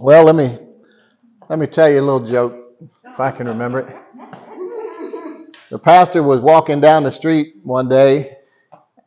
[0.00, 0.56] Well, let me
[1.48, 2.54] let me tell you a little joke,
[3.04, 3.96] if I can remember it.
[5.70, 8.36] The pastor was walking down the street one day,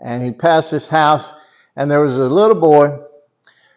[0.03, 1.31] and he passed this house,
[1.77, 2.99] and there was a little boy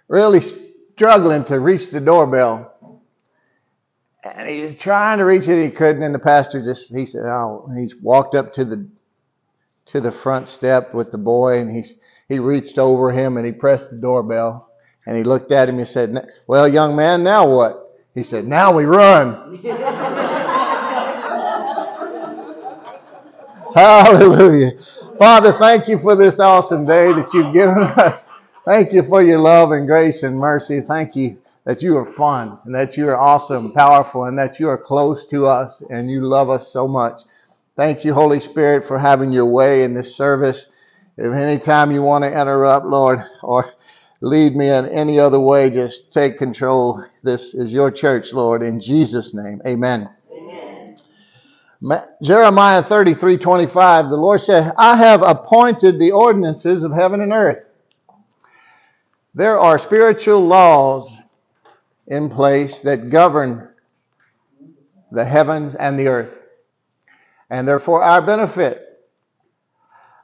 [0.08, 3.00] really struggling to reach the doorbell.
[4.24, 7.26] And he was trying to reach it, he couldn't, and the pastor just he said,
[7.26, 8.88] "Oh," he walked up to the
[9.86, 11.84] to the front step with the boy, and he
[12.28, 14.68] he reached over him and he pressed the doorbell,
[15.06, 17.84] and he looked at him and said, "Well, young man, now what?"
[18.14, 19.58] He said, Now we run.
[23.74, 24.78] Hallelujah.
[25.18, 28.28] Father, thank you for this awesome day that you've given us.
[28.64, 30.80] Thank you for your love and grace and mercy.
[30.80, 34.68] Thank you that you are fun and that you are awesome, powerful, and that you
[34.68, 37.22] are close to us and you love us so much.
[37.76, 40.68] Thank you, Holy Spirit, for having your way in this service.
[41.16, 43.74] If any time you want to interrupt, Lord, or
[44.24, 45.70] lead me in any other way.
[45.70, 47.04] Just take control.
[47.22, 49.60] This is your church, Lord, in Jesus' name.
[49.66, 50.08] Amen.
[50.32, 50.96] Amen.
[52.22, 57.66] Jeremiah 33 25, the Lord said, I have appointed the ordinances of heaven and earth.
[59.34, 61.22] There are spiritual laws
[62.06, 63.68] in place that govern
[65.12, 66.40] the heavens and the earth,
[67.50, 68.93] and they're for our benefit.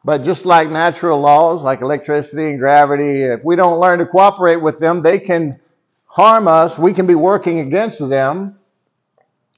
[0.04, 4.56] But just like natural laws, like electricity and gravity, if we don't learn to cooperate
[4.56, 5.60] with them, they can
[6.06, 6.78] harm us.
[6.78, 8.58] We can be working against them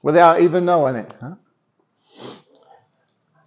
[0.01, 1.11] without even knowing it.
[1.19, 1.35] Huh?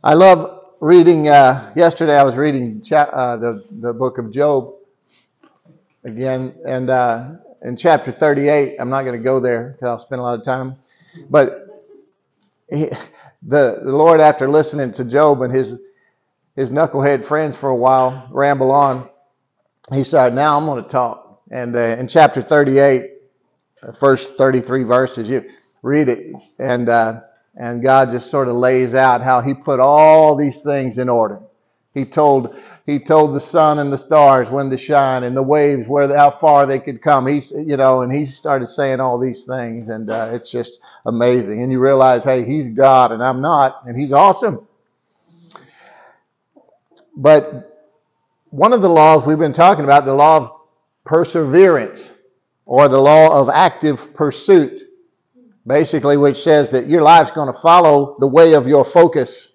[0.03, 1.29] I love reading.
[1.29, 4.73] Uh, yesterday, I was reading cha- uh, the the book of Job
[6.05, 10.21] again, and uh, in chapter 38, I'm not going to go there because I'll spend
[10.21, 10.77] a lot of time.
[11.29, 11.85] But
[12.71, 12.87] he,
[13.43, 15.81] the the Lord, after listening to Job and his
[16.57, 19.09] his knucklehead friends for a while, ramble on.
[19.93, 21.43] He said, Now I'm going to talk.
[21.51, 23.11] And uh, in chapter 38,
[23.83, 25.49] uh, first 33 verses, you
[25.83, 27.21] read it, and, uh,
[27.57, 31.41] and God just sort of lays out how He put all these things in order.
[31.95, 35.89] He told, he told the sun and the stars when to shine and the waves
[35.89, 37.27] where how far they could come.
[37.27, 41.63] He, you know, and he started saying all these things, and uh, it's just amazing.
[41.63, 44.67] And you realize, hey, he's God and I'm not, and he's awesome.
[47.17, 47.89] But
[48.51, 50.53] one of the laws we've been talking about, the law of
[51.05, 52.13] perseverance,
[52.67, 54.83] or the law of active pursuit,
[55.67, 59.49] basically, which says that your life's going to follow the way of your focus.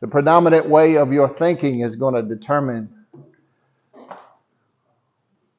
[0.00, 2.92] The predominant way of your thinking is going to determine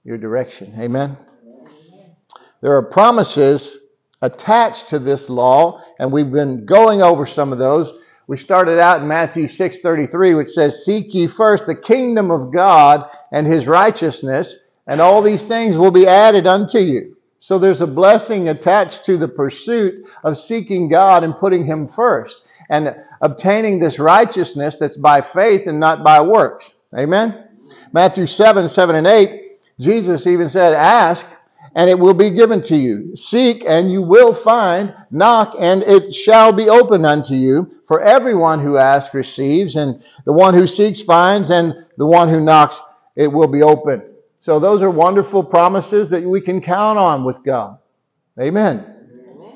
[0.03, 0.73] your direction.
[0.79, 1.17] Amen?
[2.61, 3.77] There are promises
[4.21, 7.93] attached to this law, and we've been going over some of those.
[8.29, 13.09] We started out in Matthew 6:33 which says seek ye first the kingdom of God
[13.31, 17.17] and his righteousness and all these things will be added unto you.
[17.39, 22.43] So there's a blessing attached to the pursuit of seeking God and putting him first
[22.69, 26.75] and obtaining this righteousness that's by faith and not by works.
[26.95, 27.45] Amen.
[27.93, 31.25] Matthew 7, 7 and 8, Jesus even said, Ask
[31.75, 33.15] and it will be given to you.
[33.15, 34.93] Seek, and you will find.
[35.11, 37.78] Knock, and it shall be opened unto you.
[37.89, 42.39] For everyone who asks receives, and the one who seeks finds, and the one who
[42.39, 42.83] knocks,
[43.15, 44.03] it will be opened.
[44.37, 47.79] So those are wonderful promises that we can count on with God.
[48.39, 48.85] Amen.
[49.11, 49.53] Amen.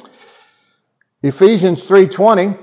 [1.21, 2.57] Ephesians 3:20,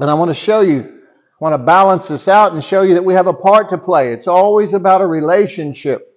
[0.00, 2.94] and I want to show you I want to balance this out and show you
[2.94, 4.12] that we have a part to play.
[4.12, 6.16] It's always about a relationship.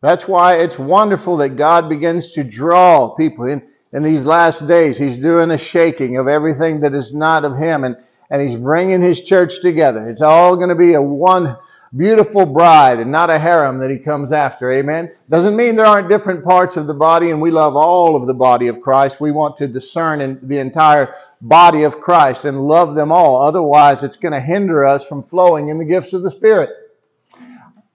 [0.00, 4.98] That's why it's wonderful that God begins to draw people in, in these last days.
[4.98, 7.96] He's doing a shaking of everything that is not of Him, and,
[8.30, 10.08] and He's bringing His church together.
[10.08, 11.56] It's all going to be a one
[11.96, 14.70] beautiful bride and not a harem that He comes after.
[14.72, 15.10] Amen.
[15.30, 18.34] Doesn't mean there aren't different parts of the body, and we love all of the
[18.34, 19.20] body of Christ.
[19.20, 23.40] We want to discern the entire body of Christ and love them all.
[23.40, 26.70] Otherwise, it's going to hinder us from flowing in the gifts of the Spirit.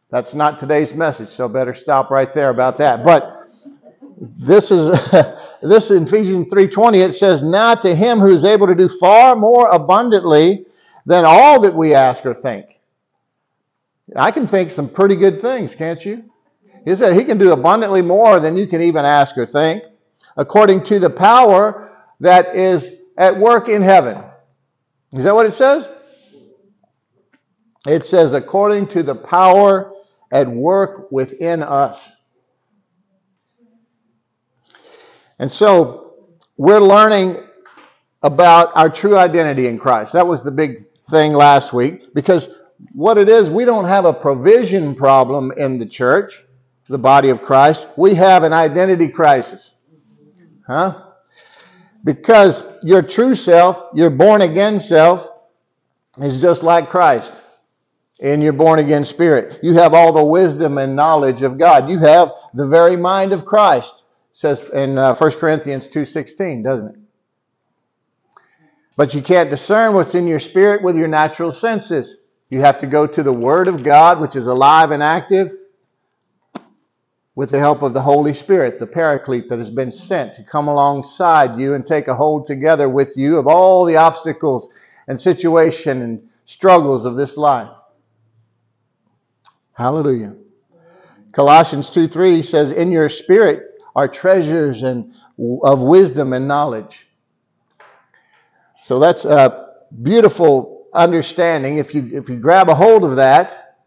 [0.09, 3.05] That's not today's message, so better stop right there about that.
[3.05, 3.41] But
[4.22, 4.91] this is
[5.62, 9.35] this in Ephesians 3:20 it says now to him who is able to do far
[9.35, 10.66] more abundantly
[11.06, 12.68] than all that we ask or think.
[14.16, 16.26] I can think some pretty good things, can't you?
[16.85, 19.84] He said he can do abundantly more than you can even ask or think,
[20.38, 24.22] according to the power that is at work in heaven.
[25.14, 25.90] Is that what it says?
[27.88, 29.94] It says, according to the power
[30.32, 32.16] at work within us.
[35.41, 36.14] And so
[36.55, 37.43] we're learning
[38.22, 40.14] about our true identity in Christ.
[40.14, 40.79] That was the big
[41.09, 42.47] thing last week because
[42.93, 46.43] what it is, we don't have a provision problem in the church,
[46.90, 47.88] the body of Christ.
[47.97, 49.73] We have an identity crisis.
[50.67, 51.05] Huh?
[52.03, 55.28] Because your true self, your born again self,
[56.20, 57.41] is just like Christ
[58.20, 59.59] in your born again spirit.
[59.64, 61.90] You have all the wisdom and knowledge of God.
[61.90, 64.01] You have the very mind of Christ,
[64.32, 66.96] says in uh, 1 Corinthians 2.16, doesn't it?
[68.96, 72.18] But you can't discern what's in your spirit with your natural senses.
[72.50, 75.54] You have to go to the Word of God, which is alive and active,
[77.34, 80.68] with the help of the Holy Spirit, the Paraclete that has been sent to come
[80.68, 84.70] alongside you and take a hold together with you of all the obstacles
[85.08, 87.72] and situation and struggles of this life.
[89.74, 90.36] Hallelujah.
[91.32, 95.14] Colossians 2 3 says, In your spirit are treasures and
[95.64, 97.08] of wisdom and knowledge.
[98.82, 101.78] So that's a beautiful understanding.
[101.78, 103.78] If you if you grab a hold of that,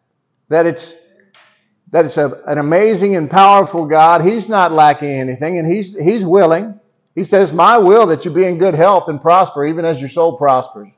[0.49, 0.95] that it's
[1.91, 4.23] that it's a, an amazing and powerful God.
[4.23, 6.81] He's not lacking anything, and He's He's willing.
[7.15, 10.11] He says, My will that you be in good health and prosper, even as your
[10.11, 10.89] soul prospers.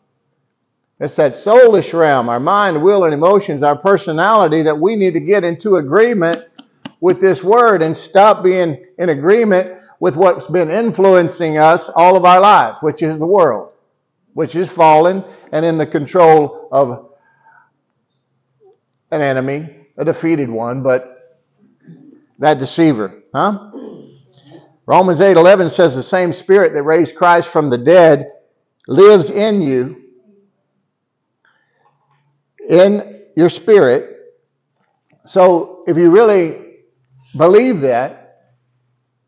[0.99, 5.21] It's that soulish realm, our mind, will, and emotions, our personality that we need to
[5.21, 6.47] get into agreement
[7.01, 12.25] with this word and stop being in agreement with what's been influencing us all of
[12.25, 13.73] our lives, which is the world,
[14.35, 17.11] which is fallen and in the control of
[19.11, 21.39] an enemy, a defeated one, but
[22.39, 23.71] that deceiver, huh?
[24.85, 28.33] Romans 8:11 says the same spirit that raised Christ from the dead
[28.87, 30.03] lives in you
[32.69, 34.35] in your spirit.
[35.25, 36.66] So if you really
[37.37, 38.23] believe that,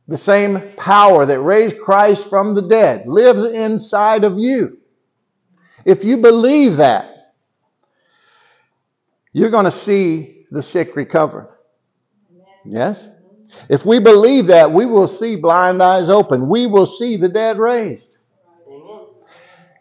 [0.06, 4.78] the same power that raised Christ from the dead lives inside of you.
[5.84, 7.34] If you believe that,
[9.32, 11.58] you're going to see the sick recover.
[12.64, 13.08] Yes?
[13.69, 16.49] If we believe that, we will see blind eyes open.
[16.49, 18.16] We will see the dead raised.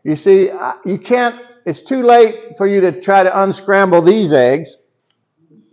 [0.03, 0.51] You see,
[0.85, 4.77] you can't it's too late for you to try to unscramble these eggs.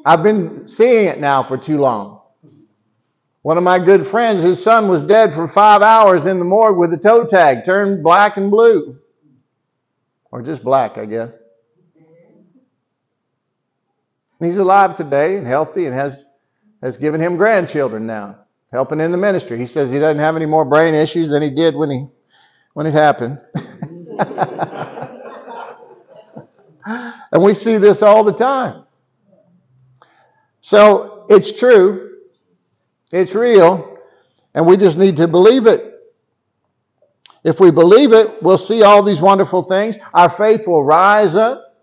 [0.04, 2.13] I've been seeing it now for too long.
[3.44, 6.78] One of my good friends, his son was dead for five hours in the morgue
[6.78, 8.98] with a toe tag, turned black and blue.
[10.32, 11.36] Or just black, I guess.
[14.40, 16.26] He's alive today and healthy and has,
[16.82, 18.38] has given him grandchildren now,
[18.72, 19.58] helping in the ministry.
[19.58, 22.06] He says he doesn't have any more brain issues than he did when, he,
[22.72, 23.38] when it happened.
[26.86, 28.84] And we see this all the time.
[30.60, 32.13] So it's true,
[33.14, 33.96] it's real,
[34.54, 35.92] and we just need to believe it.
[37.44, 39.96] If we believe it, we'll see all these wonderful things.
[40.12, 41.76] Our faith will rise up.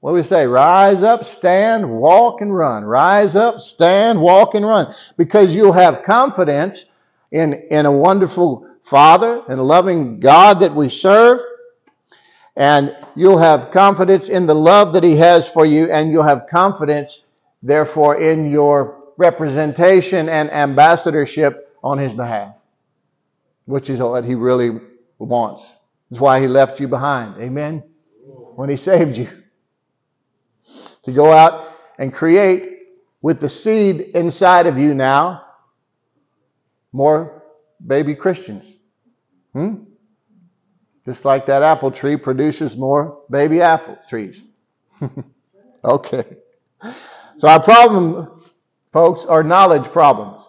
[0.00, 0.46] What do we say?
[0.46, 2.84] Rise up, stand, walk, and run.
[2.84, 4.94] Rise up, stand, walk, and run.
[5.18, 6.86] Because you'll have confidence
[7.32, 11.40] in, in a wonderful Father and loving God that we serve.
[12.56, 16.46] And you'll have confidence in the love that He has for you, and you'll have
[16.46, 17.24] confidence,
[17.62, 22.54] therefore, in your representation and ambassadorship on His behalf,
[23.66, 24.80] which is what He really
[25.18, 25.74] wants.
[26.10, 27.40] That's why He left you behind.
[27.40, 27.84] Amen?
[28.56, 29.28] When He saved you.
[31.02, 32.78] To go out and create
[33.20, 35.44] with the seed inside of you now
[36.92, 37.42] more
[37.86, 38.76] baby Christians.
[39.52, 39.84] Hmm?
[41.04, 44.42] Just like that apple tree produces more baby apple trees.
[45.84, 46.24] okay.
[47.36, 48.39] So our problem,
[48.92, 50.42] folks, are knowledge problems.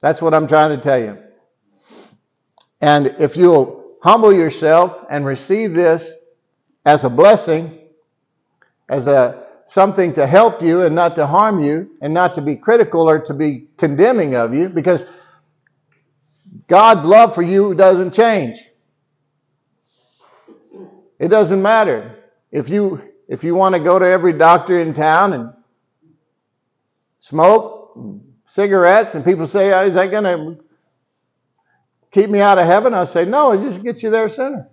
[0.00, 1.18] That's what I'm trying to tell you.
[2.80, 6.14] And if you'll humble yourself and receive this
[6.84, 7.78] as a blessing,
[8.88, 12.56] as a something to help you and not to harm you and not to be
[12.56, 15.04] critical or to be condemning of you because
[16.68, 18.64] God's love for you doesn't change.
[21.18, 22.16] It doesn't matter.
[22.50, 25.52] If you if you want to go to every doctor in town and
[27.20, 27.98] smoke
[28.46, 30.64] cigarettes and people say, oh, is that going to
[32.10, 32.94] keep me out of heaven?
[32.94, 34.68] I say, no, it just gets you there sooner.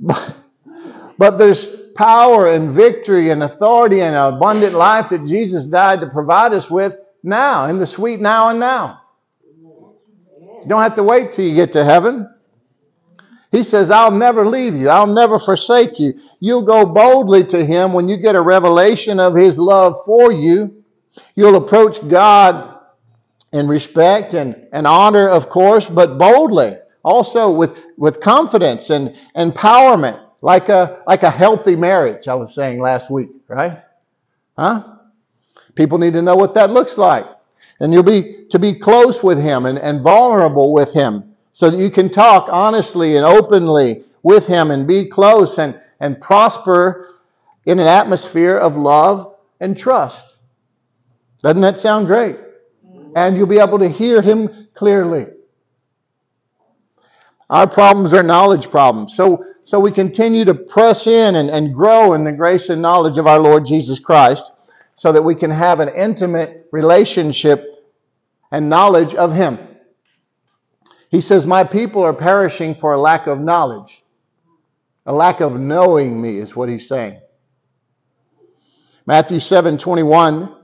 [0.00, 0.36] but,
[1.18, 6.52] but there's power and victory and authority and abundant life that Jesus died to provide
[6.52, 9.00] us with now, in the sweet now and now.
[9.60, 12.31] You don't have to wait till you get to heaven.
[13.52, 14.88] He says, I'll never leave you.
[14.88, 16.18] I'll never forsake you.
[16.40, 20.82] You'll go boldly to Him when you get a revelation of His love for you.
[21.36, 22.78] You'll approach God
[23.52, 26.78] in respect and, and honor, of course, but boldly.
[27.04, 32.80] Also with, with confidence and empowerment, like a, like a healthy marriage, I was saying
[32.80, 33.78] last week, right?
[34.56, 34.96] Huh?
[35.74, 37.26] People need to know what that looks like.
[37.80, 41.78] And you'll be to be close with him and, and vulnerable with him so that
[41.78, 47.14] you can talk honestly and openly with him and be close and, and prosper
[47.66, 50.36] in an atmosphere of love and trust.
[51.42, 52.36] Doesn't that sound great?
[53.14, 55.26] And you'll be able to hear him clearly.
[57.50, 59.14] Our problems are knowledge problems.
[59.14, 63.18] So, so we continue to press in and, and grow in the grace and knowledge
[63.18, 64.50] of our Lord Jesus Christ
[64.94, 67.66] so that we can have an intimate relationship
[68.50, 69.58] and knowledge of him.
[71.12, 74.02] He says, My people are perishing for a lack of knowledge.
[75.04, 77.20] A lack of knowing me is what he's saying.
[79.06, 80.56] Matthew 7 21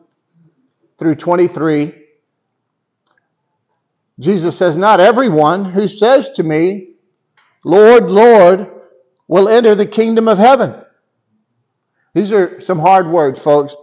[0.97, 1.95] through 23.
[4.19, 6.95] Jesus says, Not everyone who says to me,
[7.63, 8.71] Lord, Lord,
[9.29, 10.83] will enter the kingdom of heaven.
[12.15, 13.77] These are some hard words, folks.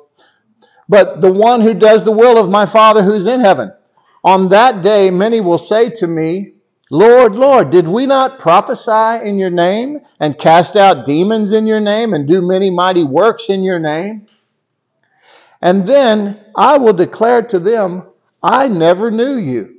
[0.89, 3.71] But the one who does the will of my Father who's in heaven.
[4.23, 6.54] On that day, many will say to me,
[6.91, 11.79] Lord, Lord, did we not prophesy in your name and cast out demons in your
[11.79, 14.27] name and do many mighty works in your name?
[15.61, 18.03] And then I will declare to them,
[18.43, 19.75] I never knew you.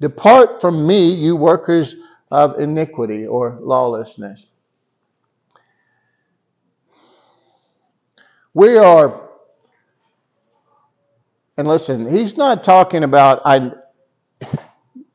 [0.00, 1.96] Depart from me, you workers
[2.30, 4.46] of iniquity or lawlessness.
[8.54, 9.28] We are,
[11.56, 13.72] and listen, he's not talking about I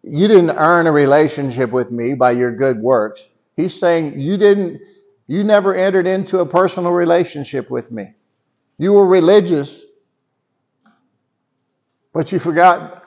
[0.04, 3.30] you didn't earn a relationship with me by your good works.
[3.56, 4.82] He's saying you didn't
[5.28, 8.14] you never entered into a personal relationship with me.
[8.78, 9.82] You were religious,
[12.14, 13.06] but you forgot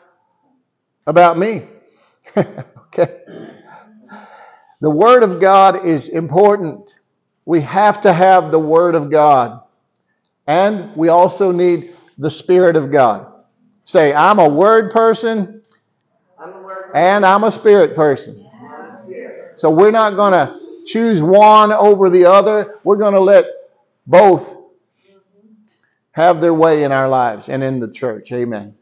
[1.07, 1.67] about me.
[2.37, 3.21] okay?
[4.81, 6.99] The Word of God is important.
[7.45, 9.61] We have to have the Word of God.
[10.47, 13.27] And we also need the Spirit of God.
[13.83, 15.54] Say, I'm a Word person
[16.95, 18.49] and I'm a spirit person.
[19.57, 22.79] So we're not going to choose one over the other.
[22.85, 23.47] We're going to let
[24.07, 24.57] both
[26.13, 28.31] have their way in our lives and in the church.
[28.33, 28.77] Amen.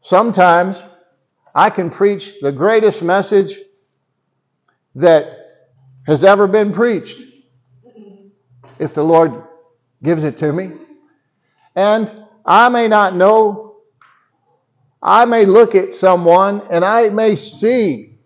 [0.00, 0.82] Sometimes
[1.54, 3.58] I can preach the greatest message
[4.96, 5.68] that
[6.06, 7.22] has ever been preached
[8.78, 9.44] if the Lord
[10.02, 10.72] gives it to me.
[11.76, 13.67] And I may not know
[15.02, 18.18] I may look at someone and I may see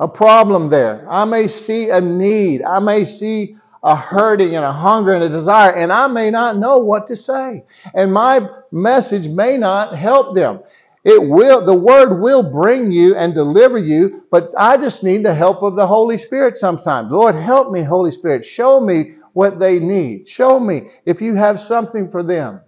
[0.00, 1.06] a problem there.
[1.10, 2.62] I may see a need.
[2.62, 6.56] I may see a hurting and a hunger and a desire, and I may not
[6.56, 7.64] know what to say.
[7.94, 10.60] And my message may not help them.
[11.04, 15.32] It will, the word will bring you and deliver you, but I just need the
[15.32, 17.12] help of the Holy Spirit sometimes.
[17.12, 18.44] Lord, help me, Holy Spirit.
[18.44, 20.26] Show me what they need.
[20.26, 22.60] Show me if you have something for them.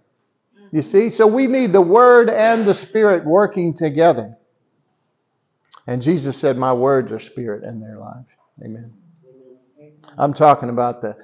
[0.73, 1.11] You see?
[1.11, 4.37] So we need the Word and the Spirit working together.
[5.87, 8.29] And Jesus said, My words are spirit in their lives.
[8.63, 8.93] Amen.
[10.19, 11.17] I'm talking about the,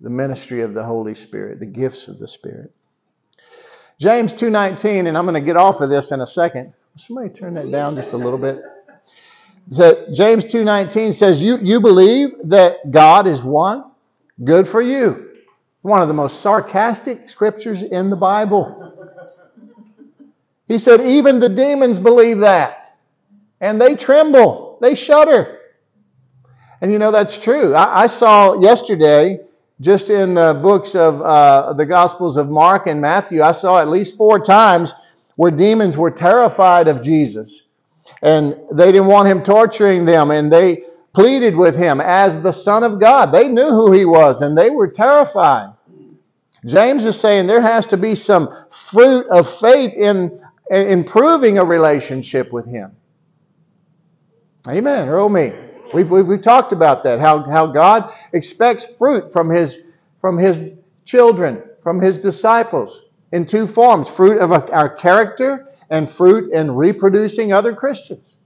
[0.00, 2.72] the ministry of the Holy Spirit, the gifts of the Spirit.
[3.98, 6.72] James 2.19, and I'm going to get off of this in a second.
[6.96, 8.60] Somebody turn that down just a little bit.
[9.70, 13.84] So James 2.19 says, you, you believe that God is one?
[14.42, 15.31] Good for you.
[15.82, 18.96] One of the most sarcastic scriptures in the Bible.
[20.68, 22.96] He said, Even the demons believe that.
[23.60, 25.58] And they tremble, they shudder.
[26.80, 27.74] And you know, that's true.
[27.74, 29.38] I, I saw yesterday,
[29.80, 33.88] just in the books of uh, the Gospels of Mark and Matthew, I saw at
[33.88, 34.94] least four times
[35.36, 37.62] where demons were terrified of Jesus.
[38.22, 40.30] And they didn't want him torturing them.
[40.30, 43.32] And they pleaded with him as the Son of God.
[43.32, 45.74] They knew who he was and they were terrified.
[46.64, 50.40] James is saying there has to be some fruit of faith in
[50.70, 52.92] improving a relationship with him.
[54.68, 55.08] Amen.
[55.08, 55.52] Or me.
[55.92, 59.80] We've, we've, we've talked about that, how, how God expects fruit from his,
[60.20, 63.02] from his children, from his disciples
[63.32, 68.36] in two forms fruit of our character and fruit in reproducing other Christians.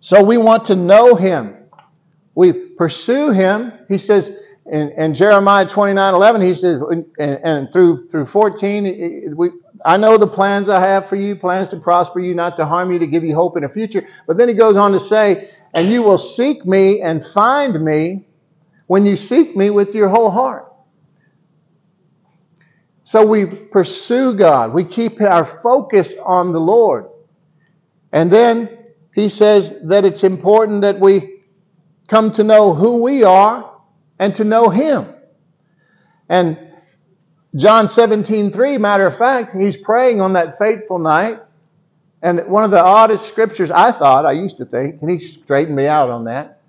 [0.00, 1.56] So we want to know him.
[2.34, 3.72] We pursue him.
[3.86, 4.32] He says
[4.66, 9.50] in, in Jeremiah 29 11, he says, and, and through, through 14, we,
[9.84, 12.92] I know the plans I have for you, plans to prosper you, not to harm
[12.92, 14.06] you, to give you hope in the future.
[14.26, 18.26] But then he goes on to say, and you will seek me and find me
[18.86, 20.66] when you seek me with your whole heart.
[23.02, 24.72] So we pursue God.
[24.72, 27.06] We keep our focus on the Lord.
[28.12, 28.79] And then
[29.14, 31.40] he says that it's important that we
[32.08, 33.70] come to know who we are
[34.18, 35.06] and to know Him.
[36.28, 36.58] And
[37.56, 41.40] John 17, 3, matter of fact, he's praying on that fateful night.
[42.22, 45.74] And one of the oddest scriptures I thought, I used to think, and he straightened
[45.74, 46.60] me out on that.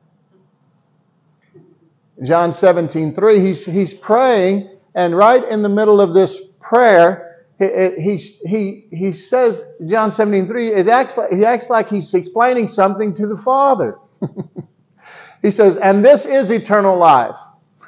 [2.24, 7.31] John 17, 3, he's, he's praying, and right in the middle of this prayer,
[7.62, 12.70] he, he, he says, John 17, 3, it acts like, he acts like he's explaining
[12.70, 14.00] something to the Father.
[15.44, 17.38] he says, and this is eternal life.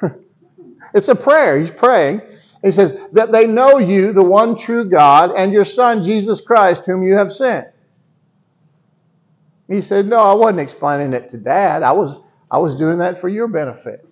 [0.94, 1.58] it's a prayer.
[1.58, 2.22] He's praying.
[2.62, 6.86] He says, that they know you, the one true God, and your Son, Jesus Christ,
[6.86, 7.68] whom you have sent.
[9.68, 11.82] He said, No, I wasn't explaining it to Dad.
[11.82, 14.06] I was, I was doing that for your benefit.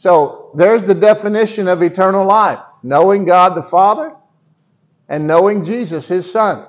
[0.00, 4.16] So there's the definition of eternal life knowing God the Father
[5.10, 6.66] and knowing Jesus, his Son.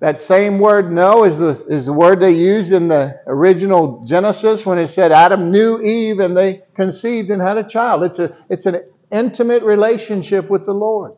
[0.00, 4.66] That same word know is the, is the word they used in the original Genesis
[4.66, 8.02] when it said Adam knew Eve and they conceived and had a child.
[8.02, 11.12] It's, a, it's an intimate relationship with the Lord.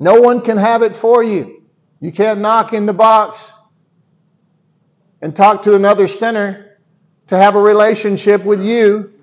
[0.00, 1.62] No one can have it for you.
[2.00, 3.52] You can't knock in the box
[5.22, 6.78] and talk to another sinner
[7.28, 9.13] to have a relationship with you.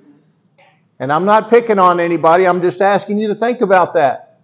[1.01, 4.39] And I'm not picking on anybody, I'm just asking you to think about that.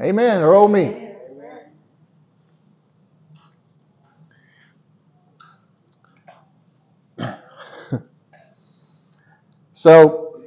[0.00, 1.10] Amen, or oh me.
[9.74, 10.42] so,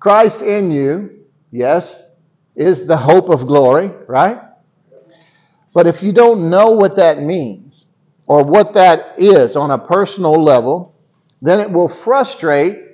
[0.00, 1.20] Christ in you,
[1.52, 2.02] yes,
[2.56, 4.40] is the hope of glory, right?
[5.72, 7.86] But if you don't know what that means
[8.26, 10.96] or what that is on a personal level,
[11.40, 12.89] then it will frustrate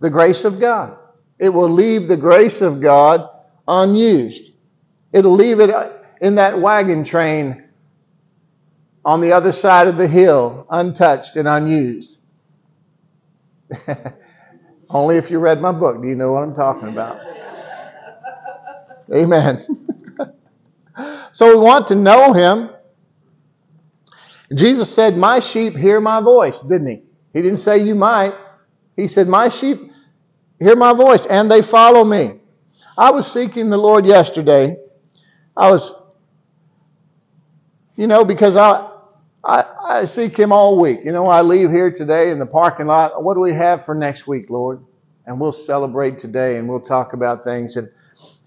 [0.00, 0.96] the grace of God.
[1.38, 3.28] It will leave the grace of God
[3.68, 4.50] unused.
[5.12, 5.70] It'll leave it
[6.20, 7.64] in that wagon train
[9.04, 12.18] on the other side of the hill, untouched and unused.
[14.90, 17.20] Only if you read my book do you know what I'm talking about.
[19.12, 19.64] Amen.
[21.32, 22.70] so we want to know him.
[24.54, 27.02] Jesus said, My sheep hear my voice, didn't he?
[27.32, 28.34] He didn't say you might.
[28.96, 29.92] He said, My sheep
[30.58, 32.40] hear my voice and they follow me.
[32.96, 34.76] I was seeking the Lord yesterday.
[35.56, 35.92] I was,
[37.96, 38.90] you know, because I,
[39.44, 41.00] I, I seek Him all week.
[41.04, 43.22] You know, I leave here today in the parking lot.
[43.22, 44.82] What do we have for next week, Lord?
[45.26, 47.76] And we'll celebrate today and we'll talk about things.
[47.76, 47.90] And,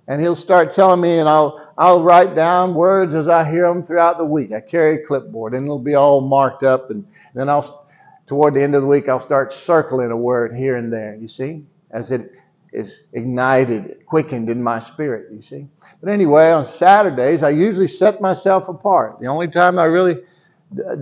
[0.08, 3.84] and He'll start telling me, and I'll, I'll write down words as I hear them
[3.84, 4.52] throughout the week.
[4.52, 6.90] I carry a clipboard and it'll be all marked up.
[6.90, 7.88] And then I'll,
[8.30, 11.28] toward the end of the week, I'll start circling a word here and there, you
[11.28, 12.32] see, as it
[12.72, 15.68] is ignited, quickened in my spirit, you see.
[16.00, 19.20] But anyway, on Saturdays, I usually set myself apart.
[19.20, 20.22] The only time I really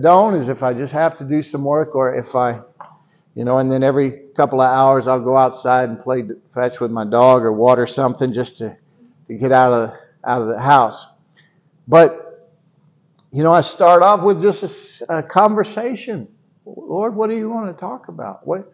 [0.00, 2.62] don't is if I just have to do some work or if I,
[3.34, 6.90] you know, and then every couple of hours I'll go outside and play fetch with
[6.90, 8.74] my dog or water something just to,
[9.26, 9.92] to get out of,
[10.24, 11.06] out of the house.
[11.86, 12.48] But,
[13.30, 16.28] you know, I start off with just a, a conversation.
[16.76, 18.46] Lord, what do you want to talk about?
[18.46, 18.72] What,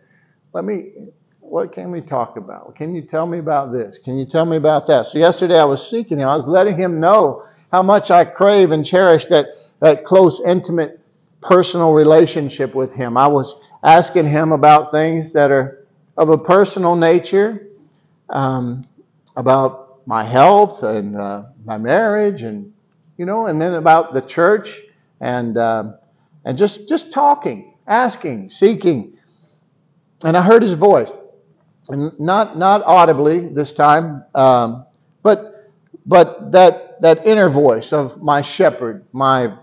[0.53, 0.93] let me,
[1.41, 2.75] what can we talk about?
[2.75, 3.99] Can you tell me about this?
[3.99, 5.07] Can you tell me about that?
[5.07, 6.29] So yesterday I was seeking him.
[6.29, 9.47] I was letting him know how much I crave and cherish that
[9.81, 11.01] that close, intimate,
[11.43, 13.17] personal relationship with Him.
[13.17, 17.69] I was asking Him about things that are of a personal nature,
[18.31, 18.87] um,
[19.37, 22.73] about my health and uh, my marriage, and
[23.19, 24.81] you know, and then about the church,
[25.21, 25.97] and um,
[26.45, 29.19] and just just talking, asking, seeking.
[30.25, 31.13] And I heard His voice,
[31.89, 34.87] and not not audibly this time, um,
[35.23, 35.71] but
[36.07, 39.55] but that that inner voice of my shepherd, my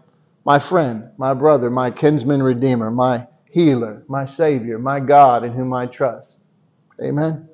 [0.46, 5.74] my friend, my brother, my kinsman redeemer, my healer, my Savior, my God in whom
[5.74, 6.40] I trust.
[7.02, 7.48] Amen.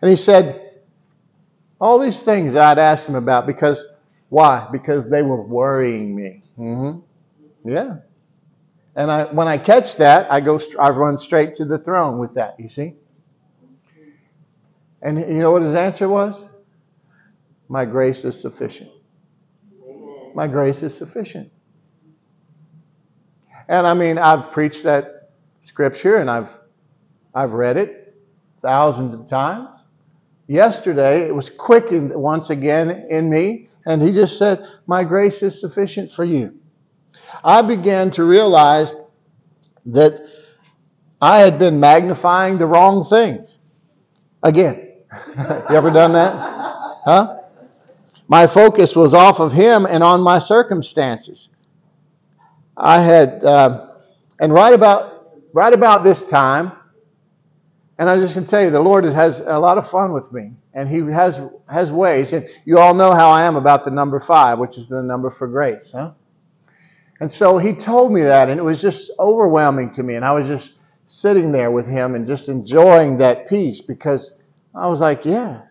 [0.00, 0.80] And he said,
[1.80, 3.84] all these things I'd asked him about because,
[4.28, 4.66] why?
[4.72, 6.42] Because they were worrying me.
[6.58, 7.00] Mm-hmm.
[7.68, 7.96] Yeah.
[8.96, 12.34] And I, when I catch that, I go, I run straight to the throne with
[12.34, 12.58] that.
[12.58, 12.94] You see.
[15.02, 16.44] And you know what his answer was?
[17.68, 18.90] My grace is sufficient.
[20.34, 21.50] My grace is sufficient.
[23.68, 25.30] And I mean, I've preached that
[25.62, 26.58] scripture and I've
[27.34, 28.14] I've read it
[28.62, 29.68] thousands of times.
[30.46, 35.58] Yesterday, it was quickened once again in me, and he just said, My grace is
[35.58, 36.54] sufficient for you.
[37.42, 38.92] I began to realize
[39.86, 40.28] that
[41.20, 43.58] I had been magnifying the wrong things.
[44.42, 44.92] Again.
[45.38, 46.32] you ever done that?
[47.04, 47.40] Huh?
[48.28, 51.50] My focus was off of him and on my circumstances.
[52.76, 53.88] I had, uh,
[54.40, 55.12] and right about
[55.54, 56.72] right about this time,
[57.98, 60.52] And I just can tell you, the Lord has a lot of fun with me,
[60.74, 62.32] and He has has ways.
[62.32, 65.30] And you all know how I am about the number five, which is the number
[65.30, 66.12] for grace, huh?
[67.20, 70.14] And so He told me that, and it was just overwhelming to me.
[70.14, 70.74] And I was just
[71.06, 74.32] sitting there with Him and just enjoying that peace because
[74.74, 75.62] I was like, yeah,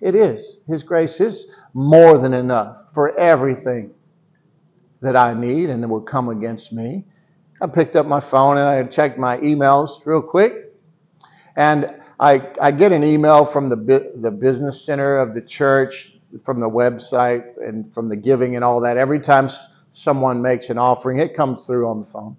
[0.00, 0.58] it is.
[0.68, 3.92] His grace is more than enough for everything
[5.00, 7.04] that I need and that will come against me.
[7.60, 10.72] I picked up my phone and I checked my emails real quick.
[11.56, 16.12] And I, I get an email from the, the business center of the church,
[16.44, 18.96] from the website, and from the giving and all that.
[18.96, 19.48] Every time
[19.94, 22.36] someone makes an offering, it comes through on the phone.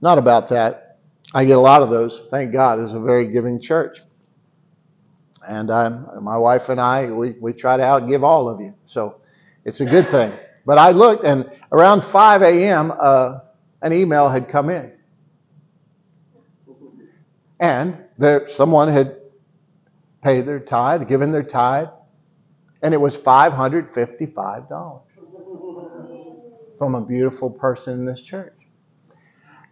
[0.00, 0.98] Not about that.
[1.34, 2.22] I get a lot of those.
[2.30, 3.98] Thank God, it's a very giving church.
[5.46, 8.74] And I'm, my wife and I, we, we try to outgive all of you.
[8.86, 9.20] So
[9.64, 10.32] it's a good thing.
[10.64, 13.40] But I looked, and around 5 a.m., uh,
[13.82, 14.92] an email had come in.
[17.60, 19.18] And there, someone had
[20.22, 21.90] paid their tithe, given their tithe,
[22.82, 25.02] and it was $555
[26.80, 28.54] from a beautiful person in this church.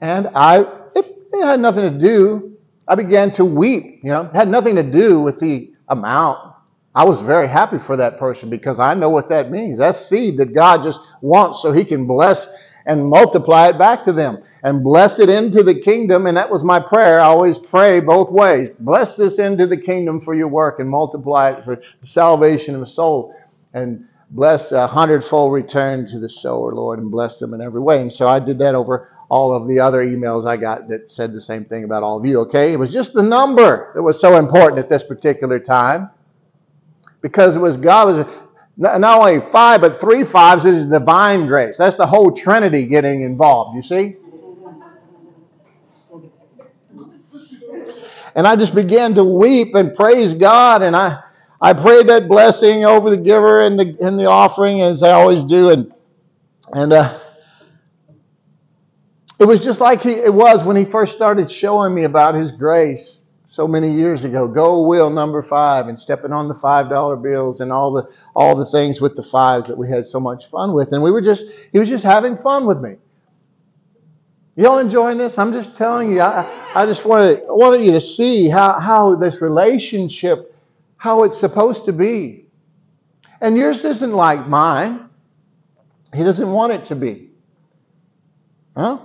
[0.03, 0.59] And I,
[0.95, 2.59] it, it had nothing to do.
[2.87, 4.01] I began to weep.
[4.03, 6.53] You know, it had nothing to do with the amount.
[6.95, 9.79] I was very happy for that person because I know what that means.
[9.79, 12.47] That's seed that God just wants so He can bless
[12.85, 16.27] and multiply it back to them and bless it into the kingdom.
[16.27, 17.21] And that was my prayer.
[17.21, 18.69] I always pray both ways.
[18.81, 22.87] Bless this into the kingdom for your work and multiply it for the salvation of
[22.87, 23.35] souls.
[23.73, 28.01] And bless a hundredfold return to the sower, Lord, and bless them in every way.
[28.01, 31.33] And so I did that over all of the other emails I got that said
[31.33, 32.73] the same thing about all of you, okay?
[32.73, 36.11] It was just the number that was so important at this particular time
[37.21, 38.27] because it was God was
[38.77, 41.77] not only five, but three fives is divine grace.
[41.77, 44.17] That's the whole Trinity getting involved, you see?
[48.37, 50.83] And I just began to weep and praise God.
[50.83, 51.21] And I,
[51.61, 55.43] I prayed that blessing over the giver and the, and the offering, as I always
[55.43, 55.71] do.
[55.71, 55.93] And,
[56.75, 57.19] and uh,
[59.39, 62.53] it was just like he, it was when he first started showing me about his
[62.53, 64.47] grace so many years ago.
[64.47, 68.55] Go will number five and stepping on the five dollar bills and all the all
[68.55, 70.93] the things with the fives that we had so much fun with.
[70.93, 72.97] And we were just he was just having fun with me.
[74.59, 75.39] Y'all enjoying this?
[75.39, 76.45] I'm just telling you, I,
[76.75, 80.48] I just wanted, wanted you to see how, how this relationship,
[80.99, 82.47] how it's supposed to be.
[83.41, 85.09] And yours isn't like mine.
[86.15, 87.31] He doesn't want it to be.
[88.77, 88.99] Huh?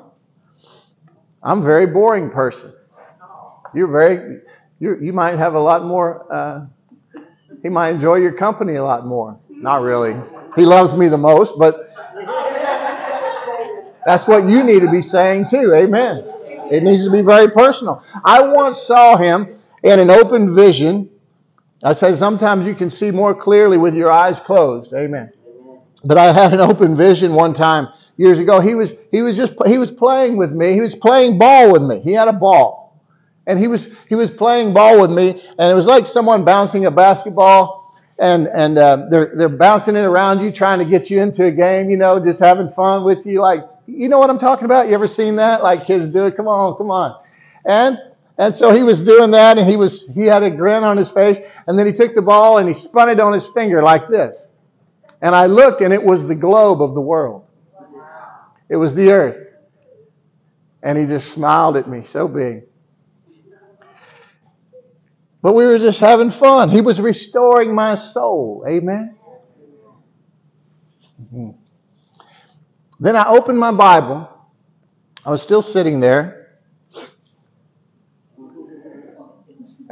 [1.41, 2.73] I'm a very boring person.
[3.73, 4.41] You're very,
[4.79, 6.65] you you might have a lot more, uh,
[7.61, 9.39] he might enjoy your company a lot more.
[9.49, 10.15] Not really.
[10.55, 11.89] He loves me the most, but
[14.05, 15.73] that's what you need to be saying too.
[15.73, 16.23] Amen.
[16.71, 18.03] It needs to be very personal.
[18.23, 21.09] I once saw him in an open vision.
[21.83, 24.93] I said sometimes you can see more clearly with your eyes closed.
[24.93, 25.31] Amen.
[26.05, 28.59] But I had an open vision one time years ago.
[28.59, 30.73] He was he was just he was playing with me.
[30.73, 31.99] He was playing ball with me.
[31.99, 32.81] He had a ball.
[33.45, 36.85] And he was he was playing ball with me, and it was like someone bouncing
[36.85, 41.21] a basketball, and and uh, they're they're bouncing it around you, trying to get you
[41.21, 43.41] into a game, you know, just having fun with you.
[43.41, 44.87] Like you know what I'm talking about?
[44.87, 45.61] You ever seen that?
[45.61, 46.37] Like kids do it.
[46.37, 47.21] Come on, come on,
[47.65, 47.97] and
[48.37, 51.11] and so he was doing that, and he was he had a grin on his
[51.11, 54.07] face, and then he took the ball and he spun it on his finger like
[54.07, 54.47] this,
[55.21, 57.45] and I looked, and it was the globe of the world.
[58.69, 59.49] It was the earth,
[60.81, 62.63] and he just smiled at me so big.
[65.43, 66.69] But we were just having fun.
[66.69, 68.63] He was restoring my soul.
[68.65, 69.17] Amen.
[71.21, 71.49] Mm-hmm.
[73.01, 74.29] Then I opened my Bible.
[75.25, 76.42] I was still sitting there.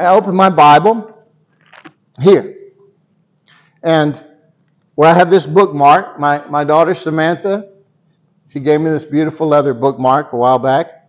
[0.02, 1.26] I open my Bible
[2.20, 2.56] here.
[3.84, 4.24] And
[4.96, 7.70] where I have this bookmark, my, my daughter Samantha,
[8.48, 11.08] she gave me this beautiful leather bookmark a while back.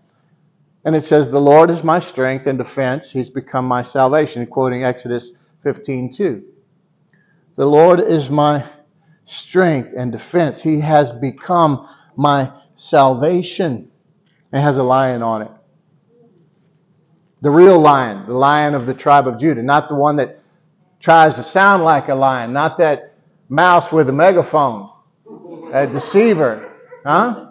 [0.84, 3.10] And it says, The Lord is my strength and defense.
[3.10, 5.30] He's become my salvation, quoting Exodus
[5.62, 6.44] 15 2.
[7.56, 8.64] The Lord is my
[9.24, 10.62] strength and defense.
[10.62, 13.90] He has become my salvation.
[14.52, 15.50] It has a lion on it.
[17.42, 20.38] The real lion, the lion of the tribe of Judah, not the one that
[21.00, 23.14] tries to sound like a lion, not that
[23.48, 24.88] mouse with a megaphone,
[25.72, 26.72] a deceiver.
[27.04, 27.50] Huh?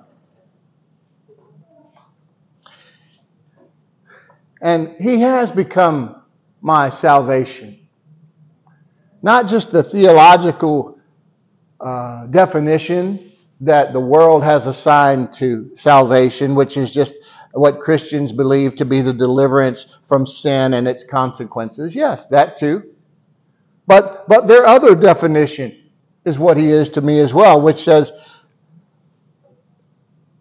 [4.62, 6.21] And He has become
[6.62, 7.77] my salvation.
[9.21, 10.99] Not just the theological
[11.82, 17.15] uh, definition that the world has assigned to salvation, which is just
[17.53, 21.95] what Christians believe to be the deliverance from sin and its consequences.
[21.95, 22.83] Yes, that too.
[23.87, 25.77] But, but their other definition
[26.25, 28.11] is what he is to me as well, which says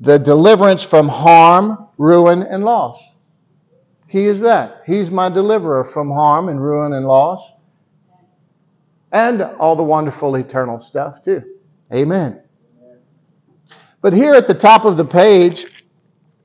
[0.01, 3.15] the deliverance from harm, ruin, and loss.
[4.07, 4.83] He is that.
[4.87, 7.53] He's my deliverer from harm and ruin and loss.
[9.13, 11.43] And all the wonderful eternal stuff, too.
[11.93, 12.43] Amen.
[14.01, 15.67] But here at the top of the page,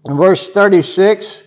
[0.06, 1.44] in verse 36,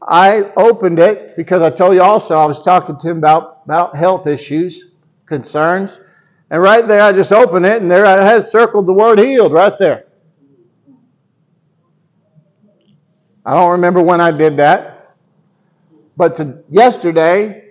[0.00, 3.94] I opened it because I told you also I was talking to him about, about
[3.94, 4.86] health issues,
[5.26, 6.00] concerns.
[6.50, 9.52] And right there, I just opened it, and there I had circled the word healed
[9.52, 10.06] right there.
[13.44, 15.16] I don't remember when I did that.
[16.16, 17.64] But to, yesterday,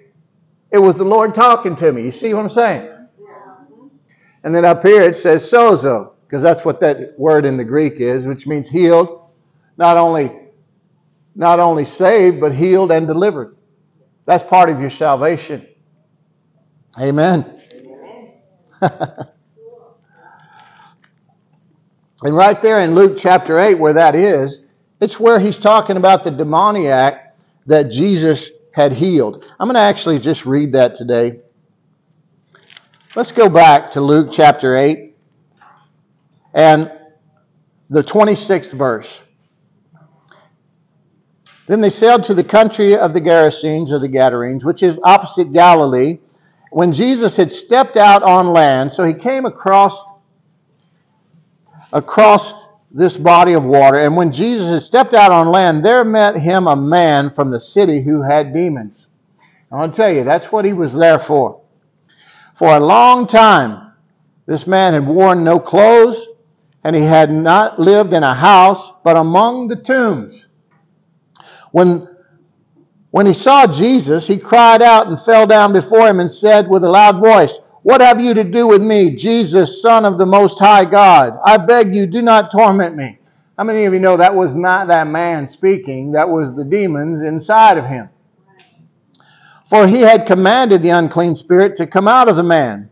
[0.71, 2.03] it was the Lord talking to me.
[2.03, 2.89] You see what I'm saying?
[4.43, 7.99] And then up here it says sozo, because that's what that word in the Greek
[7.99, 9.20] is, which means healed,
[9.81, 10.31] not only
[11.33, 13.57] not only saved, but healed and delivered.
[14.25, 15.65] That's part of your salvation.
[16.99, 17.59] Amen.
[18.81, 19.25] and
[22.23, 24.65] right there in Luke chapter 8, where that is,
[24.99, 29.43] it's where he's talking about the demoniac that Jesus had healed.
[29.59, 31.39] I'm going to actually just read that today.
[33.15, 35.15] Let's go back to Luke chapter 8
[36.53, 36.91] and
[37.89, 39.21] the 26th verse.
[41.71, 45.53] Then they sailed to the country of the Gerasenes or the Gadarenes, which is opposite
[45.53, 46.19] Galilee.
[46.69, 50.03] When Jesus had stepped out on land, so he came across
[51.93, 56.36] across this body of water, and when Jesus had stepped out on land, there met
[56.36, 59.07] him a man from the city who had demons.
[59.71, 61.62] I want to tell you, that's what he was there for.
[62.53, 63.93] For a long time,
[64.45, 66.27] this man had worn no clothes,
[66.84, 70.47] and he had not lived in a house, but among the tombs.
[71.71, 72.07] When,
[73.12, 76.84] when he saw Jesus, he cried out and fell down before him and said with
[76.84, 80.60] a loud voice, What have you to do with me, Jesus, Son of the Most
[80.60, 81.39] High God?
[81.43, 83.19] I beg you, do not torment me.
[83.57, 86.13] How many of you know that was not that man speaking?
[86.13, 88.10] That was the demons inside of him.
[89.69, 92.91] For he had commanded the unclean spirit to come out of the man.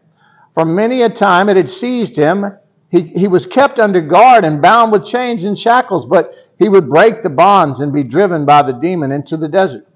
[0.54, 2.54] For many a time it had seized him.
[2.89, 6.89] He, he was kept under guard and bound with chains and shackles, but he would
[6.89, 9.88] break the bonds and be driven by the demon into the desert.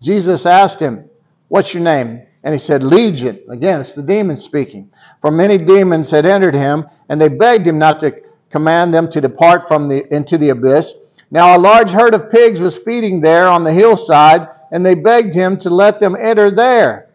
[0.00, 1.10] Jesus asked him,
[1.48, 2.22] What's your name?
[2.44, 3.40] And he said, Legion.
[3.50, 4.90] Again, it's the demon speaking.
[5.20, 8.14] For many demons had entered him, and they begged him not to
[8.50, 10.94] command them to depart from the into the abyss.
[11.30, 15.34] Now a large herd of pigs was feeding there on the hillside, and they begged
[15.34, 17.10] him to let them enter there.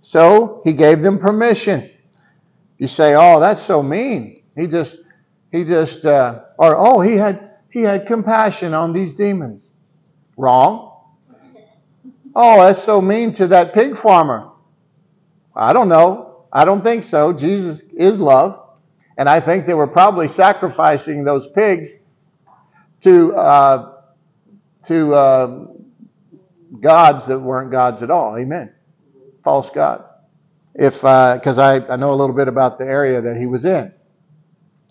[0.00, 1.90] So he gave them permission.
[2.78, 4.98] You say, "Oh, that's so mean." He just,
[5.50, 9.72] he just, uh, or oh, he had he had compassion on these demons.
[10.36, 10.90] Wrong.
[12.34, 14.50] Oh, that's so mean to that pig farmer.
[15.56, 16.44] I don't know.
[16.52, 17.32] I don't think so.
[17.32, 18.60] Jesus is love.
[19.16, 21.96] And I think they were probably sacrificing those pigs
[23.00, 23.92] to, uh,
[24.84, 25.66] to uh,
[26.80, 28.36] gods that weren't gods at all.
[28.36, 28.72] Amen.
[29.42, 30.08] False gods.
[30.74, 33.64] If because uh, I, I know a little bit about the area that he was
[33.64, 33.92] in.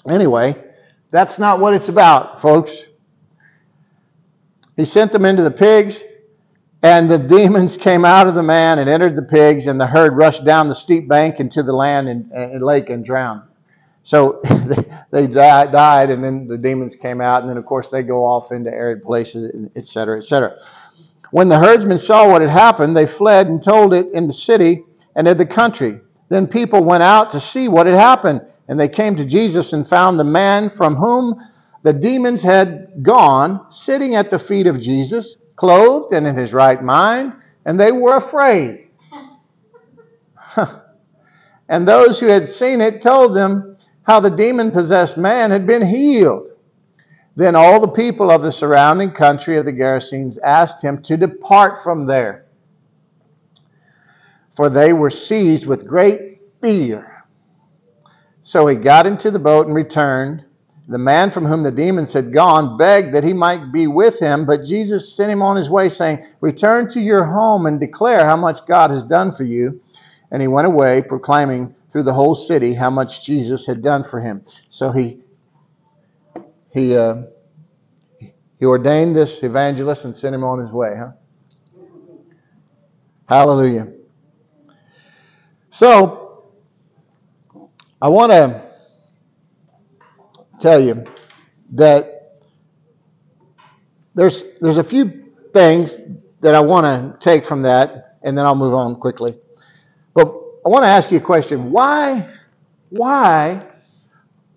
[0.08, 0.56] Anyway,
[1.12, 2.88] that's not what it's about, folks.
[4.78, 6.04] He sent them into the pigs,
[6.82, 10.16] and the demons came out of the man and entered the pigs, and the herd
[10.16, 13.44] rushed down the steep bank into the land and, and lake and drowned.
[14.04, 14.42] So
[15.12, 18.52] they, died, and then the demons came out, and then of course they go off
[18.52, 20.58] into arid places, etc., etc.
[21.32, 24.84] When the herdsmen saw what had happened, they fled and told it in the city
[25.16, 26.00] and in the country.
[26.30, 28.42] Then people went out to see what had happened.
[28.68, 31.42] And they came to Jesus and found the man from whom
[31.84, 36.82] the demons had gone sitting at the feet of Jesus, clothed and in his right
[36.82, 37.34] mind,
[37.66, 38.88] and they were afraid.
[41.70, 45.86] and those who had seen it told them how the demon possessed man had been
[45.86, 46.48] healed.
[47.36, 51.82] Then all the people of the surrounding country of the Gerasenes asked him to depart
[51.82, 52.46] from there,
[54.52, 57.11] for they were seized with great fear.
[58.42, 60.46] So he got into the boat and returned.
[60.88, 64.46] The man from whom the demons had gone begged that he might be with him,
[64.46, 68.36] but Jesus sent him on his way, saying, Return to your home and declare how
[68.36, 69.80] much God has done for you.
[70.32, 74.20] And he went away, proclaiming through the whole city how much Jesus had done for
[74.20, 74.44] him.
[74.70, 75.22] So he
[76.74, 77.24] he uh,
[78.20, 81.12] he ordained this evangelist and sent him on his way, huh?
[83.28, 83.88] Hallelujah.
[85.70, 86.21] So
[88.02, 88.62] I want to
[90.60, 91.06] tell you
[91.74, 92.40] that
[94.16, 96.00] there's there's a few things
[96.42, 99.38] that I want to take from that, and then I'll move on quickly.
[100.14, 100.28] But
[100.66, 102.28] I want to ask you a question: Why,
[102.90, 103.68] why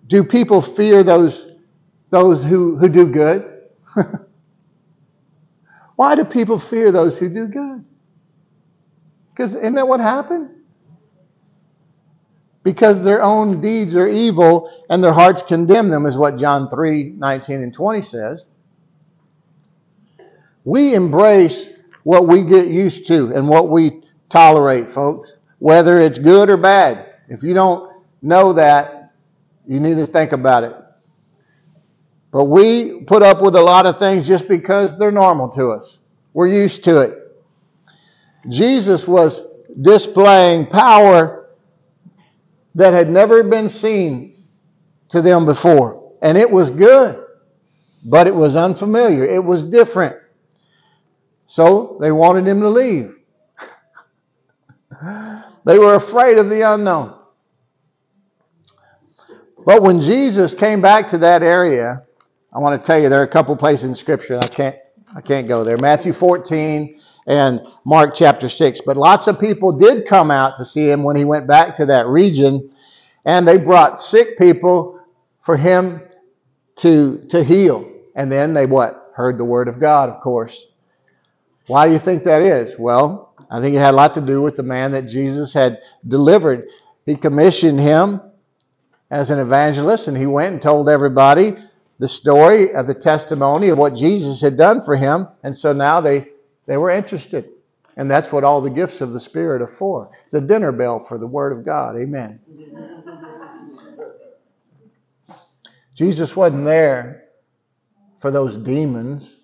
[0.07, 1.47] do people fear those
[2.09, 3.63] those who, who do good?
[5.95, 7.85] why do people fear those who do good?
[9.31, 10.54] Because isn't that what happened?
[12.65, 17.11] Because their own deeds are evil and their hearts condemn them, is what John 3
[17.15, 18.43] 19 and 20 says.
[20.63, 21.69] We embrace
[22.01, 27.13] what we get used to and what we tolerate, folks, whether it's good or bad.
[27.29, 29.13] If you don't know that,
[29.67, 30.75] you need to think about it.
[32.31, 35.99] But we put up with a lot of things just because they're normal to us.
[36.33, 37.43] We're used to it.
[38.49, 39.43] Jesus was
[39.79, 41.44] displaying power
[42.75, 44.43] that had never been seen
[45.09, 46.13] to them before.
[46.21, 47.23] And it was good,
[48.03, 49.25] but it was unfamiliar.
[49.25, 50.17] It was different.
[51.45, 53.15] So they wanted him to leave.
[55.65, 57.17] they were afraid of the unknown.
[59.65, 62.03] But when Jesus came back to that area,
[62.53, 64.37] I want to tell you there are a couple places in Scripture.
[64.37, 64.75] I can't
[65.15, 65.77] I can't go there.
[65.77, 68.81] Matthew 14 and Mark chapter 6.
[68.85, 71.85] But lots of people did come out to see him when he went back to
[71.87, 72.71] that region,
[73.25, 74.99] and they brought sick people
[75.41, 76.01] for him
[76.77, 77.89] to, to heal.
[78.15, 79.11] And then they what?
[79.13, 80.67] Heard the word of God, of course.
[81.67, 82.77] Why do you think that is?
[82.77, 85.79] Well, I think it had a lot to do with the man that Jesus had
[86.07, 86.67] delivered.
[87.05, 88.21] He commissioned him
[89.09, 91.55] as an evangelist, and he went and told everybody
[91.99, 95.27] the story of the testimony of what Jesus had done for him.
[95.43, 96.27] And so now they,
[96.65, 97.49] they were interested.
[97.97, 100.11] And that's what all the gifts of the Spirit are for.
[100.25, 101.95] It's a dinner bell for the Word of God.
[101.95, 102.39] Amen.
[105.93, 107.23] Jesus wasn't there
[108.19, 109.37] for those demons.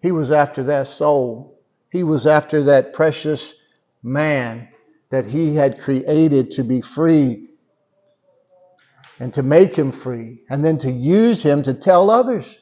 [0.00, 1.58] He was after that soul.
[1.90, 3.54] He was after that precious
[4.02, 4.68] man
[5.10, 7.48] that he had created to be free
[9.18, 12.58] and to make him free, and then to use him to tell others.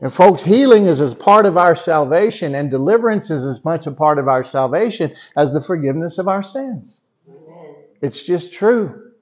[0.00, 3.92] And folks, healing is as part of our salvation, and deliverance is as much a
[3.92, 7.00] part of our salvation as the forgiveness of our sins.
[8.00, 9.12] It's just true.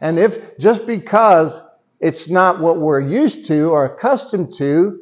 [0.00, 1.62] And if just because
[2.00, 5.00] it's not what we're used to or accustomed to,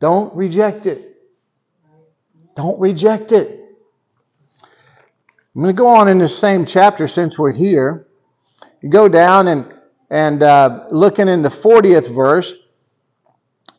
[0.00, 1.16] don't reject it.
[2.56, 3.60] Don't reject it.
[5.54, 8.06] I'm going to go on in this same chapter since we're here.
[8.80, 9.72] You go down and,
[10.12, 12.54] and uh, looking in the 40th verse,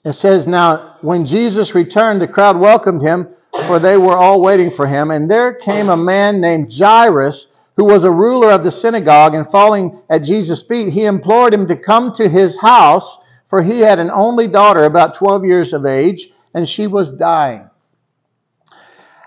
[0.04, 3.28] it says, Now, when Jesus returned, the crowd welcomed him,
[3.68, 5.12] for they were all waiting for him.
[5.12, 9.48] And there came a man named Jairus, who was a ruler of the synagogue, and
[9.48, 14.00] falling at Jesus' feet, he implored him to come to his house, for he had
[14.00, 17.70] an only daughter, about 12 years of age, and she was dying.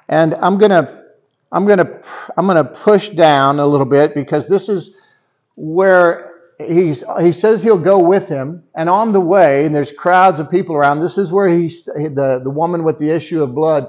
[0.08, 1.04] And I'm going to
[1.52, 2.02] I'm going to
[2.36, 4.90] I'm going to push down a little bit because this is
[5.54, 6.25] where
[6.58, 10.50] he's he says he'll go with him and on the way and there's crowds of
[10.50, 13.88] people around this is where he the the woman with the issue of blood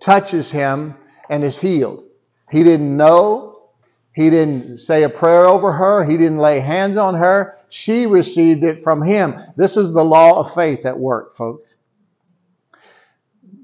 [0.00, 0.94] touches him
[1.28, 2.04] and is healed.
[2.50, 3.70] He didn't know,
[4.14, 7.56] he didn't say a prayer over her, he didn't lay hands on her.
[7.68, 9.36] She received it from him.
[9.56, 11.68] This is the law of faith at work, folks.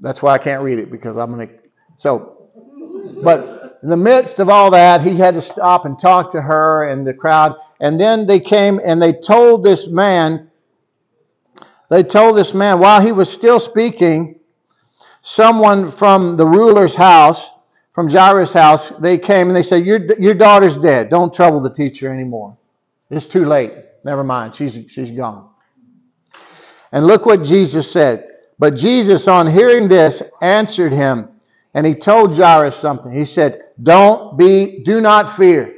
[0.01, 1.53] That's why I can't read it because I'm going to
[1.97, 2.49] so
[3.23, 6.87] but in the midst of all that, he had to stop and talk to her
[6.87, 7.55] and the crowd.
[7.79, 10.49] And then they came and they told this man,
[11.89, 14.39] they told this man, while he was still speaking,
[15.21, 17.51] someone from the ruler's house,
[17.93, 21.09] from Jairus' house, they came and they said, Your, your daughter's dead.
[21.09, 22.57] Don't trouble the teacher anymore.
[23.09, 23.73] It's too late.
[24.03, 24.55] Never mind.
[24.55, 25.49] She's, she's gone.
[26.91, 28.27] And look what Jesus said.
[28.57, 31.29] But Jesus, on hearing this, answered him
[31.73, 33.11] and he told Jairus something.
[33.11, 35.73] He said, Don't be, do not fear.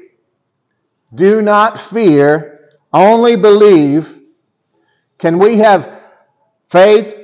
[1.16, 4.20] Do not fear, only believe.
[5.18, 6.02] Can we have
[6.68, 7.18] faith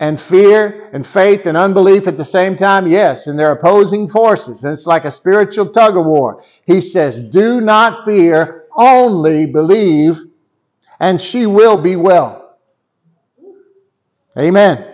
[0.00, 2.86] and fear and faith and unbelief at the same time?
[2.86, 4.64] Yes, and they're opposing forces.
[4.64, 6.42] And it's like a spiritual tug of war.
[6.64, 10.20] He says, Do not fear, only believe,
[11.00, 12.56] and she will be well.
[14.38, 14.84] Amen.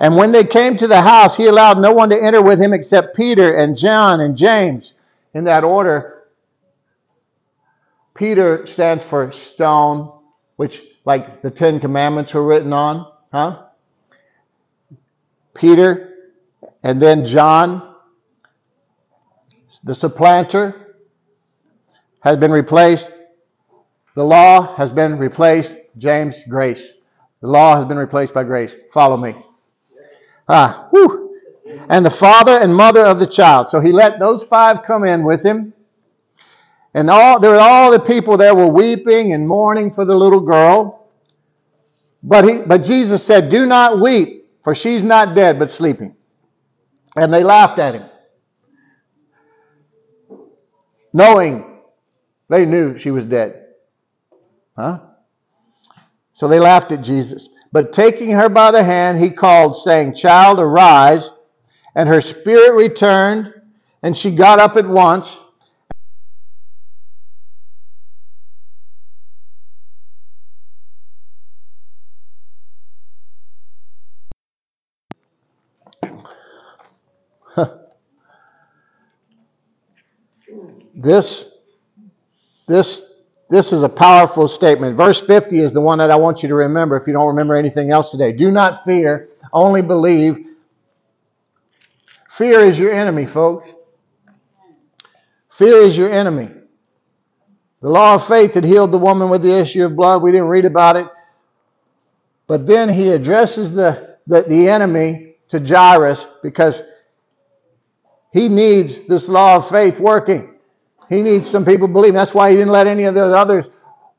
[0.00, 2.72] And when they came to the house, he allowed no one to enter with him
[2.72, 4.94] except Peter and John and James.
[5.34, 6.19] In that order,
[8.20, 10.12] Peter stands for stone,
[10.56, 13.62] which, like the Ten Commandments were written on, huh?
[15.54, 16.16] Peter,
[16.82, 17.94] and then John,
[19.84, 20.96] the supplanter,
[22.20, 23.10] has been replaced.
[24.14, 25.74] The law has been replaced.
[25.96, 26.92] James, grace.
[27.40, 28.76] The law has been replaced by grace.
[28.92, 29.34] Follow me.
[30.46, 31.38] Ah, whew.
[31.88, 33.70] And the father and mother of the child.
[33.70, 35.72] So he let those five come in with him.
[36.94, 40.40] And all there were all the people there were weeping and mourning for the little
[40.40, 41.08] girl.
[42.22, 46.16] But he but Jesus said, Do not weep, for she's not dead, but sleeping.
[47.16, 48.08] And they laughed at him.
[51.12, 51.78] Knowing
[52.48, 53.66] they knew she was dead.
[54.76, 55.00] Huh?
[56.32, 57.48] So they laughed at Jesus.
[57.72, 61.30] But taking her by the hand, he called, saying, Child, arise.
[61.94, 63.52] And her spirit returned,
[64.02, 65.40] and she got up at once.
[81.02, 81.52] This,
[82.66, 83.10] this
[83.50, 84.96] this is a powerful statement.
[84.96, 87.56] Verse 50 is the one that I want you to remember if you don't remember
[87.56, 88.32] anything else today.
[88.32, 90.46] Do not fear, only believe.
[92.28, 93.74] Fear is your enemy, folks.
[95.48, 96.48] Fear is your enemy.
[97.80, 100.22] The law of faith had healed the woman with the issue of blood.
[100.22, 101.06] We didn't read about it.
[102.46, 106.82] But then he addresses the, the, the enemy to Jairus because
[108.32, 110.49] he needs this law of faith working.
[111.10, 112.14] He needs some people believing.
[112.14, 113.68] That's why he didn't let any of those others,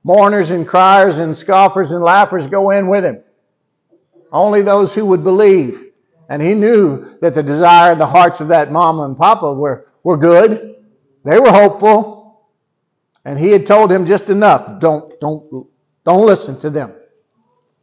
[0.03, 3.23] mourners and criers and scoffers and laughers, go in with him.
[4.31, 5.85] Only those who would believe.
[6.27, 9.87] And he knew that the desire in the hearts of that mama and papa were,
[10.03, 10.75] were good.
[11.23, 12.49] They were hopeful.
[13.23, 14.79] And he had told him just enough.
[14.81, 15.67] Don't, don't,
[16.03, 16.93] don't listen to them.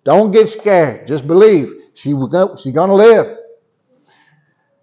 [0.05, 1.07] Don't get scared.
[1.07, 1.73] Just believe.
[1.95, 2.11] She,
[2.59, 3.38] she's going to live.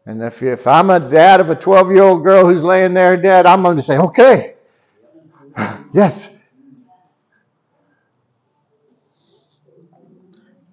[0.05, 3.17] And if, if I'm a dad of a 12 year old girl who's laying there
[3.17, 4.55] dead, I'm going to say, okay,
[5.93, 6.31] yes.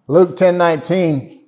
[0.06, 1.40] Luke 10 19,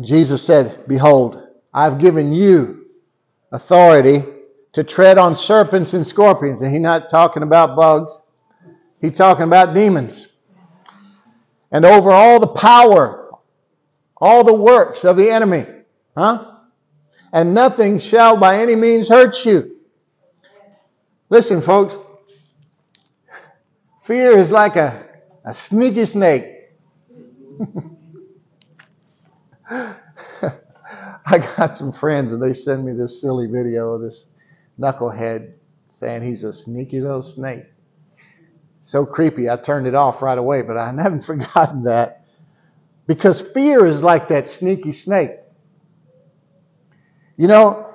[0.00, 2.86] Jesus said, Behold, I've given you
[3.52, 4.24] authority
[4.72, 6.62] to tread on serpents and scorpions.
[6.62, 8.18] And he's not talking about bugs,
[9.00, 10.28] he's talking about demons.
[11.70, 13.30] And over all the power,
[14.16, 15.66] all the works of the enemy.
[16.16, 16.53] Huh?
[17.34, 19.76] And nothing shall by any means hurt you.
[21.28, 21.98] Listen, folks,
[24.04, 25.04] fear is like a,
[25.44, 26.46] a sneaky snake.
[31.26, 34.28] I got some friends and they send me this silly video of this
[34.78, 35.54] knucklehead
[35.88, 37.64] saying he's a sneaky little snake.
[38.78, 42.26] So creepy, I turned it off right away, but I haven't forgotten that.
[43.08, 45.32] Because fear is like that sneaky snake.
[47.36, 47.86] You know,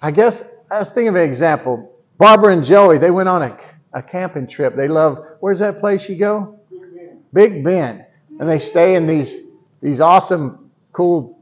[0.00, 1.94] I guess I was thinking of an example.
[2.16, 3.58] Barbara and Joey, they went on a,
[3.92, 4.74] a camping trip.
[4.74, 6.58] They love, where's that place you go?
[6.70, 7.22] Big Bend.
[7.32, 8.06] Big Bend.
[8.40, 9.40] And they stay in these,
[9.82, 11.38] these awesome, cool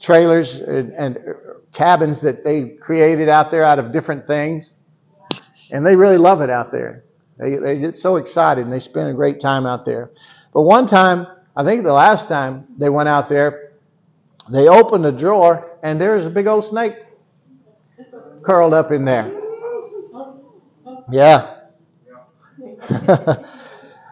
[0.00, 1.18] trailers and, and
[1.72, 4.72] cabins that they created out there out of different things.
[5.72, 7.04] And they really love it out there.
[7.38, 10.10] They, they get so excited and they spend a great time out there.
[10.52, 11.26] But one time,
[11.56, 13.61] I think the last time they went out there,
[14.50, 16.94] they opened the drawer, and there's a big old snake
[18.42, 19.30] curled up in there.
[21.10, 21.58] Yeah.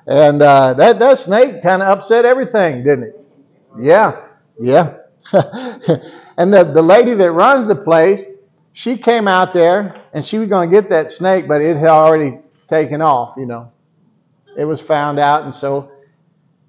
[0.06, 3.20] and uh, that, that snake kind of upset everything, didn't it?
[3.78, 4.20] Yeah,
[4.60, 4.96] yeah.
[5.32, 8.24] and the, the lady that runs the place,
[8.72, 11.88] she came out there and she was going to get that snake, but it had
[11.88, 13.72] already taken off, you know.
[14.56, 15.92] It was found out, and so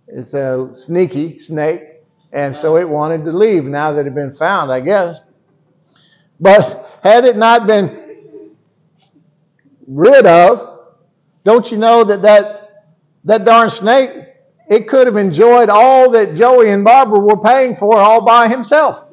[0.07, 1.90] it's a sneaky snake.
[2.33, 5.19] And so it wanted to leave now that it had been found, I guess.
[6.39, 8.55] But had it not been
[9.87, 10.79] rid of,
[11.43, 12.87] don't you know that that,
[13.25, 14.11] that darn snake,
[14.69, 19.05] it could have enjoyed all that Joey and Barbara were paying for all by himself.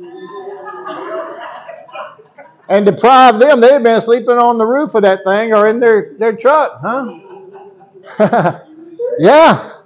[2.68, 6.14] and deprive them, they'd been sleeping on the roof of that thing or in their,
[6.18, 7.18] their truck, huh?
[9.18, 9.77] yeah.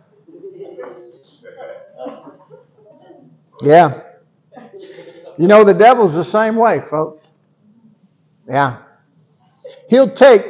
[3.63, 4.03] Yeah.
[5.39, 7.31] You know, the devil's the same way, folks.
[8.49, 8.79] Yeah.
[9.89, 10.45] He'll take,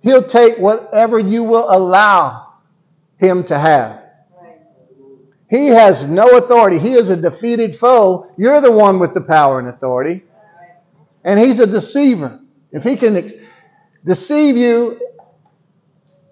[0.00, 2.54] he'll take whatever you will allow
[3.16, 4.00] him to have.
[5.48, 6.78] He has no authority.
[6.78, 8.30] He is a defeated foe.
[8.38, 10.24] You're the one with the power and authority.
[11.24, 12.40] And he's a deceiver.
[12.72, 13.34] If he can ex-
[14.04, 14.98] deceive you,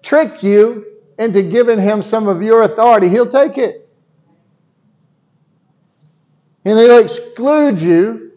[0.01, 0.85] trick you
[1.19, 3.80] into giving him some of your authority, he'll take it.
[6.65, 8.31] And He'll exclude you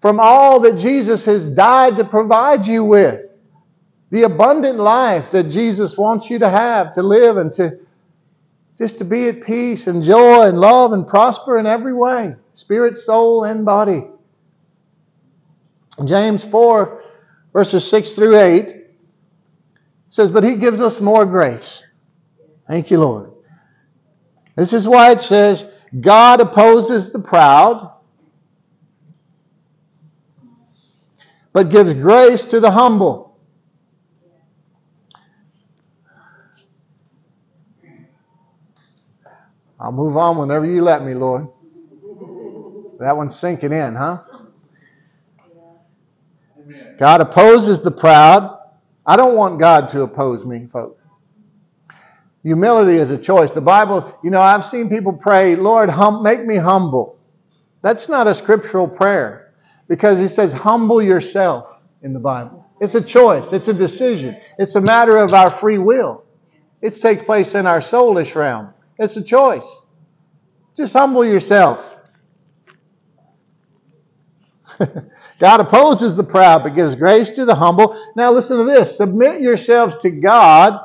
[0.00, 3.30] from all that Jesus has died to provide you with.
[4.10, 7.78] The abundant life that Jesus wants you to have, to live, and to,
[8.76, 12.96] just to be at peace and joy and love and prosper in every way spirit,
[12.96, 14.06] soul, and body.
[16.04, 17.02] James 4,
[17.52, 18.76] verses 6 through 8
[20.08, 21.84] says, But he gives us more grace.
[22.68, 23.32] Thank you, Lord.
[24.56, 25.66] This is why it says,
[26.00, 27.92] God opposes the proud,
[31.52, 33.38] but gives grace to the humble.
[39.78, 41.46] I'll move on whenever you let me, Lord.
[42.98, 44.22] That one's sinking in, huh?
[46.98, 48.58] God opposes the proud.
[49.04, 51.03] I don't want God to oppose me, folks.
[52.44, 53.50] Humility is a choice.
[53.50, 57.18] The Bible, you know, I've seen people pray, Lord, hum, make me humble.
[57.80, 59.54] That's not a scriptural prayer
[59.88, 62.66] because he says, humble yourself in the Bible.
[62.80, 66.24] It's a choice, it's a decision, it's a matter of our free will.
[66.82, 68.74] It takes place in our soulish realm.
[68.98, 69.82] It's a choice.
[70.76, 71.94] Just humble yourself.
[75.38, 77.98] God opposes the proud, but gives grace to the humble.
[78.16, 80.78] Now, listen to this submit yourselves to God,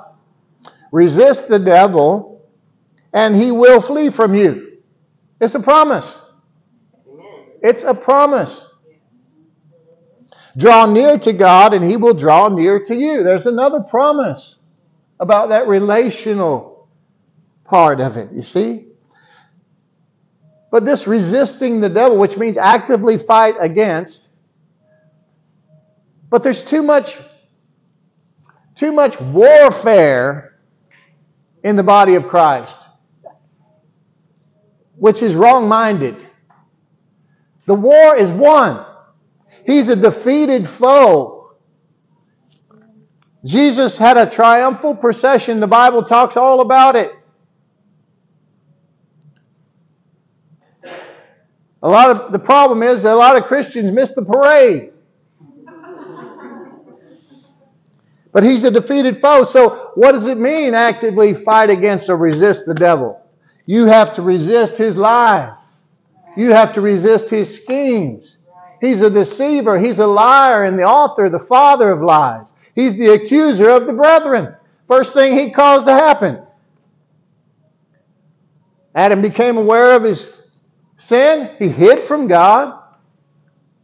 [0.91, 2.47] resist the devil,
[3.13, 4.77] and he will flee from you.
[5.39, 6.21] It's a promise.
[7.61, 8.67] It's a promise.
[10.57, 13.23] Draw near to God, and he will draw near to you.
[13.23, 14.55] There's another promise
[15.19, 16.89] about that relational
[17.65, 18.87] part of it, you see?
[20.71, 24.29] But this resisting the devil, which means actively fight against,
[26.29, 27.17] but there's too much,
[28.75, 30.48] too much warfare
[31.63, 32.87] in the body of Christ,
[34.95, 36.25] which is wrong minded.
[37.65, 38.85] The war is won.
[39.65, 41.53] He's a defeated foe.
[43.45, 45.59] Jesus had a triumphal procession.
[45.59, 47.13] The Bible talks all about it.
[51.81, 54.91] A lot of the problem is that a lot of Christians miss the parade.
[58.31, 59.43] But he's a defeated foe.
[59.45, 63.21] So, what does it mean actively fight against or resist the devil?
[63.65, 65.75] You have to resist his lies.
[66.37, 68.39] You have to resist his schemes.
[68.81, 69.77] He's a deceiver.
[69.77, 72.53] He's a liar and the author, the father of lies.
[72.75, 74.55] He's the accuser of the brethren.
[74.87, 76.41] First thing he caused to happen.
[78.95, 80.31] Adam became aware of his
[80.97, 82.77] sin, he hid from God,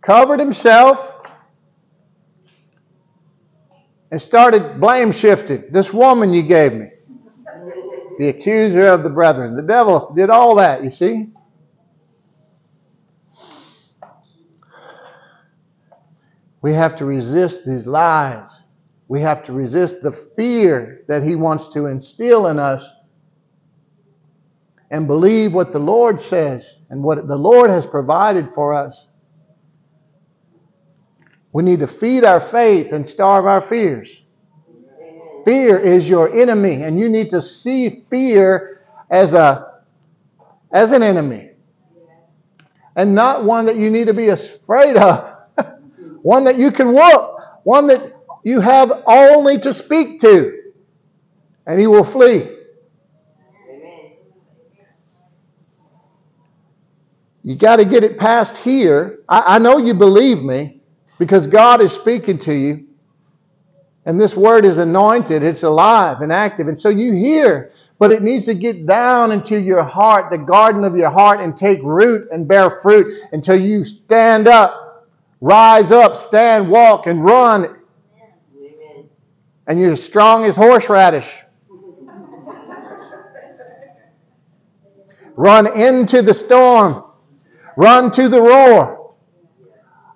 [0.02, 1.15] covered himself,
[4.12, 5.64] and started blame shifting.
[5.72, 6.90] This woman you gave me,
[8.20, 9.56] the accuser of the brethren.
[9.56, 11.32] The devil did all that, you see.
[16.62, 18.64] We have to resist these lies.
[19.08, 22.92] We have to resist the fear that he wants to instill in us
[24.90, 29.10] and believe what the Lord says and what the Lord has provided for us.
[31.56, 34.22] We need to feed our faith and starve our fears.
[35.46, 39.80] Fear is your enemy, and you need to see fear as a
[40.74, 41.52] as an enemy.
[42.98, 45.34] And not one that you need to be afraid of.
[46.24, 47.40] one that you can whoop.
[47.64, 50.62] One that you have only to speak to.
[51.66, 52.50] And he will flee.
[57.44, 59.20] You got to get it past here.
[59.30, 60.75] I, I know you believe me
[61.18, 62.88] because God is speaking to you.
[64.08, 66.68] And this word is anointed, it's alive and active.
[66.68, 70.84] And so you hear, but it needs to get down into your heart, the garden
[70.84, 75.10] of your heart, and take root and bear fruit until you stand up,
[75.42, 77.78] rise up, stand, walk, and run.
[79.66, 81.42] And you're as strong as horseradish.
[85.36, 87.04] run into the storm.
[87.76, 88.95] Run to the roar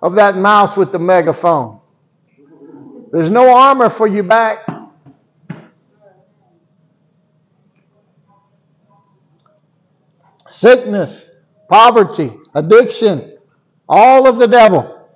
[0.02, 1.80] of that mouse with the megaphone.
[3.12, 4.66] There's no armor for you back.
[10.48, 11.30] Sickness,
[11.68, 13.38] poverty, addiction,
[13.88, 15.08] all of the devil.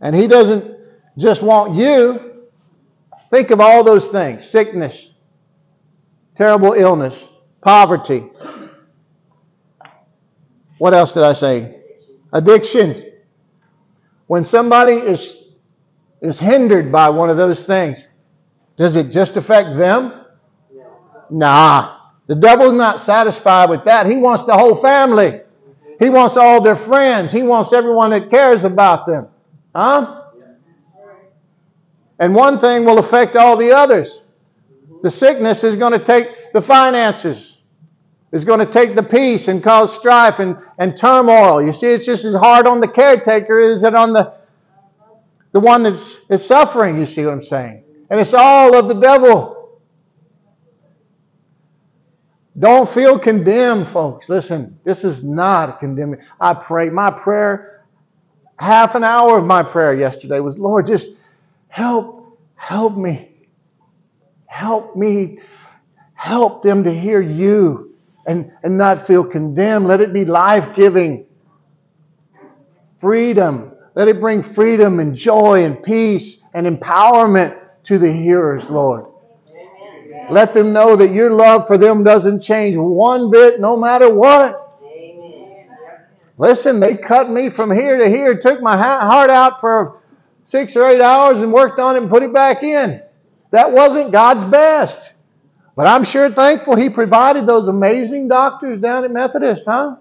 [0.00, 0.76] And he doesn't
[1.16, 2.48] just want you.
[3.30, 5.14] Think of all those things sickness,
[6.34, 7.28] terrible illness,
[7.62, 8.28] poverty,
[10.82, 11.80] what else did I say?
[12.32, 13.11] Addiction.
[14.32, 15.36] When somebody is,
[16.22, 18.06] is hindered by one of those things,
[18.78, 20.24] does it just affect them?
[21.28, 21.98] Nah.
[22.28, 24.06] The devil's not satisfied with that.
[24.06, 25.42] He wants the whole family.
[25.98, 27.30] He wants all their friends.
[27.30, 29.28] He wants everyone that cares about them.
[29.76, 30.22] Huh?
[32.18, 34.24] And one thing will affect all the others.
[35.02, 37.61] The sickness is going to take the finances.
[38.32, 41.62] It's going to take the peace and cause strife and, and turmoil.
[41.62, 44.32] You see, it's just as hard on the caretaker as it on the,
[45.52, 46.98] the one that's, that's suffering.
[46.98, 47.84] You see what I'm saying?
[48.08, 49.80] And it's all of the devil.
[52.58, 54.30] Don't feel condemned, folks.
[54.30, 56.22] Listen, this is not condemning.
[56.40, 56.88] I pray.
[56.88, 57.84] My prayer,
[58.58, 61.10] half an hour of my prayer yesterday was, Lord, just
[61.68, 63.30] help, help me.
[64.46, 65.40] Help me.
[66.14, 67.91] Help them to hear you
[68.26, 69.86] and, and not feel condemned.
[69.86, 71.26] Let it be life giving.
[72.96, 73.72] Freedom.
[73.94, 79.06] Let it bring freedom and joy and peace and empowerment to the hearers, Lord.
[80.30, 84.58] Let them know that your love for them doesn't change one bit no matter what.
[86.38, 90.00] Listen, they cut me from here to here, took my heart out for
[90.44, 93.02] six or eight hours and worked on it and put it back in.
[93.50, 95.12] That wasn't God's best.
[95.74, 99.96] But I'm sure thankful He provided those amazing doctors down at Methodist, huh?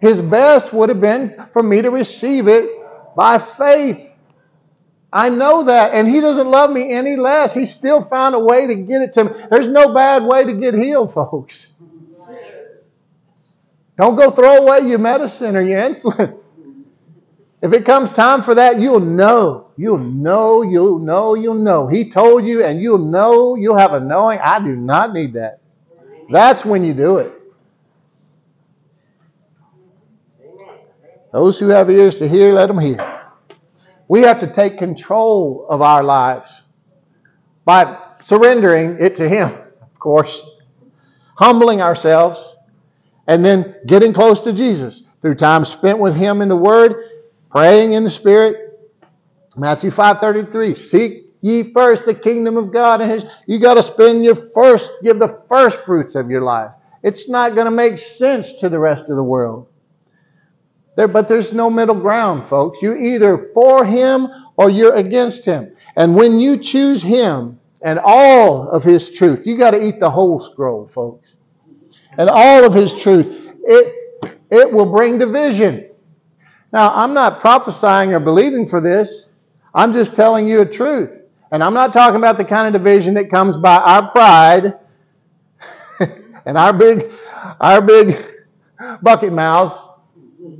[0.00, 2.68] His best would have been for me to receive it
[3.16, 4.14] by faith.
[5.10, 5.94] I know that.
[5.94, 7.54] And He doesn't love me any less.
[7.54, 9.30] He still found a way to get it to me.
[9.50, 11.68] There's no bad way to get healed, folks.
[13.96, 16.38] Don't go throw away your medicine or your insulin.
[17.62, 19.63] If it comes time for that, you'll know.
[19.76, 21.88] You'll know, you'll know, you'll know.
[21.88, 24.38] He told you, and you'll know, you'll have a knowing.
[24.38, 25.60] I do not need that.
[26.30, 27.32] That's when you do it.
[31.32, 33.22] Those who have ears to hear, let them hear.
[34.06, 36.62] We have to take control of our lives
[37.64, 40.46] by surrendering it to Him, of course,
[41.36, 42.56] humbling ourselves,
[43.26, 46.94] and then getting close to Jesus through time spent with Him in the Word,
[47.50, 48.63] praying in the Spirit.
[49.56, 53.26] Matthew 5:33, seek ye first the kingdom of God and His.
[53.46, 56.70] You got to spend your first, give the first fruits of your life.
[57.02, 59.68] It's not going to make sense to the rest of the world.
[60.96, 62.80] There, but there's no middle ground, folks.
[62.80, 65.74] You're either for him or you're against him.
[65.96, 70.10] And when you choose him and all of his truth, you got to eat the
[70.10, 71.36] whole scroll, folks.
[72.16, 73.26] And all of his truth,
[73.64, 75.90] it, it will bring division.
[76.72, 79.30] Now, I'm not prophesying or believing for this.
[79.74, 81.10] I'm just telling you a truth.
[81.50, 84.74] And I'm not talking about the kind of division that comes by our pride
[86.46, 87.10] and our big,
[87.60, 88.16] our big
[89.02, 89.88] bucket mouths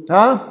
[0.08, 0.50] Huh?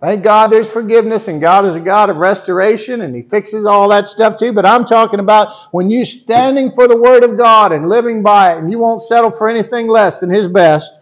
[0.00, 3.88] Thank God there's forgiveness and God is a God of restoration and He fixes all
[3.88, 4.52] that stuff too.
[4.52, 8.54] But I'm talking about when you're standing for the Word of God and living by
[8.54, 11.00] it and you won't settle for anything less than His best,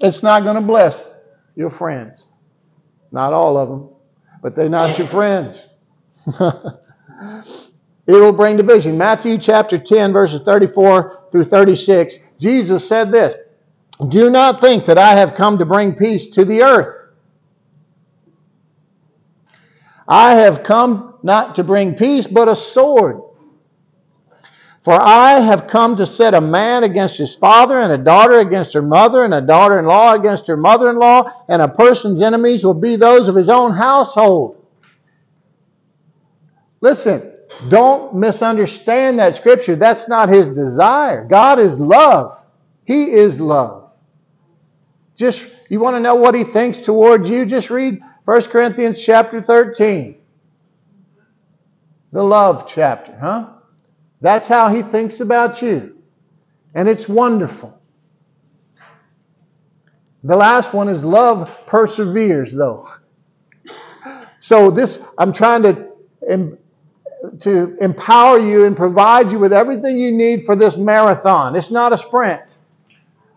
[0.00, 1.08] it's not going to bless
[1.56, 2.26] your friends.
[3.10, 3.88] Not all of them,
[4.46, 5.66] but they're not your friends.
[6.28, 6.72] it
[8.06, 8.96] will bring division.
[8.96, 13.34] Matthew chapter 10, verses 34 through 36, Jesus said this
[14.08, 17.08] do not think that I have come to bring peace to the earth.
[20.06, 23.22] I have come not to bring peace, but a sword.
[24.86, 28.72] For I have come to set a man against his father, and a daughter against
[28.74, 32.22] her mother, and a daughter in law against her mother in law, and a person's
[32.22, 34.64] enemies will be those of his own household.
[36.80, 37.32] Listen,
[37.68, 39.74] don't misunderstand that scripture.
[39.74, 41.24] That's not his desire.
[41.24, 42.46] God is love,
[42.84, 43.90] He is love.
[45.16, 47.44] Just you want to know what he thinks towards you?
[47.44, 50.16] Just read 1 Corinthians chapter 13.
[52.12, 53.48] The love chapter, huh?
[54.20, 55.96] That's how he thinks about you.
[56.74, 57.78] And it's wonderful.
[60.24, 62.88] The last one is love perseveres, though.
[64.40, 66.58] So this, I'm trying to,
[67.40, 71.56] to empower you and provide you with everything you need for this marathon.
[71.56, 72.58] It's not a sprint.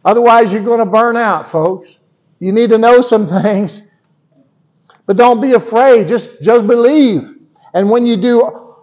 [0.03, 1.99] Otherwise, you're going to burn out, folks.
[2.39, 3.83] You need to know some things.
[5.05, 6.07] But don't be afraid.
[6.07, 7.35] Just, just believe.
[7.73, 8.77] And when you do,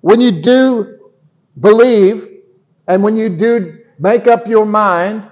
[0.00, 0.98] when you do
[1.58, 2.28] believe,
[2.86, 5.30] and when you do make up your mind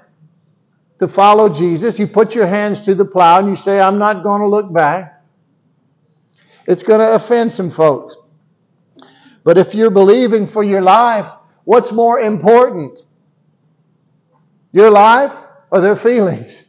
[0.98, 4.22] to follow Jesus, you put your hands to the plow and you say, I'm not
[4.22, 5.24] going to look back.
[6.66, 8.16] It's going to offend some folks.
[9.42, 11.28] But if you're believing for your life,
[11.64, 13.00] what's more important?
[14.72, 15.34] Your life
[15.70, 16.62] or their feelings?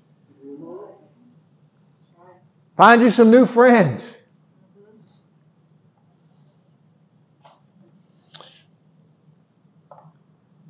[2.77, 4.17] Find you some new friends.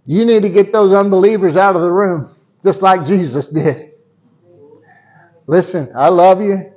[0.06, 2.30] You need to get those unbelievers out of the room,
[2.64, 3.91] just like Jesus did.
[5.47, 6.74] Listen, I love you,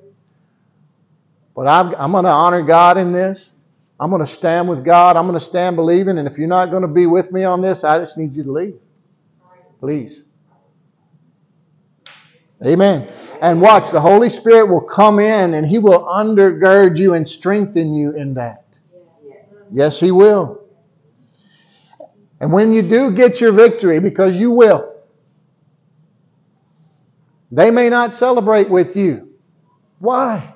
[1.54, 3.56] but I'm, I'm going to honor God in this.
[4.00, 5.16] I'm going to stand with God.
[5.16, 6.18] I'm going to stand believing.
[6.18, 8.42] And if you're not going to be with me on this, I just need you
[8.42, 8.78] to leave.
[9.78, 10.22] Please.
[12.64, 13.12] Amen.
[13.40, 17.94] And watch, the Holy Spirit will come in and He will undergird you and strengthen
[17.94, 18.64] you in that.
[19.70, 20.63] Yes, He will.
[22.44, 24.96] And when you do get your victory, because you will,
[27.50, 29.30] they may not celebrate with you.
[29.98, 30.54] Why?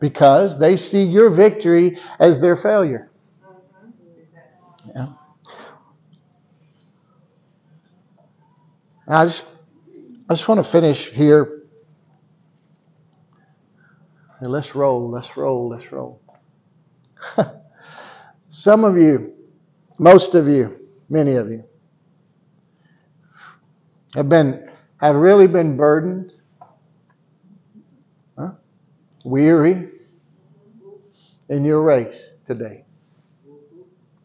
[0.00, 3.10] Because they see your victory as their failure.
[4.96, 5.08] Yeah.
[9.06, 9.44] I just,
[10.30, 11.64] I just want to finish here.
[14.40, 16.22] let's roll, let's roll, let's roll.
[18.48, 19.33] Some of you,
[19.98, 21.64] most of you, many of you,
[24.14, 24.70] have been
[25.00, 26.32] have really been burdened,
[28.38, 28.52] huh?
[29.24, 29.90] weary
[31.48, 32.84] in your race today.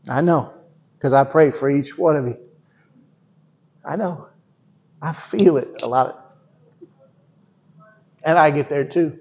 [0.07, 0.53] I know,
[0.97, 2.37] because I pray for each one of you.
[3.85, 4.27] I know.
[5.01, 6.35] I feel it a lot.
[8.23, 9.17] And I get there too.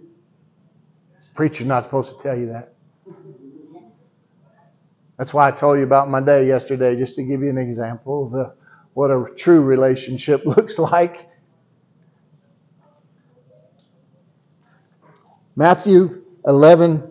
[1.35, 2.75] Preacher's not supposed to tell you that.
[5.19, 8.27] That's why I told you about my day yesterday, just to give you an example
[8.27, 8.55] of the,
[8.95, 11.29] what a true relationship looks like.
[15.57, 17.11] Matthew 11,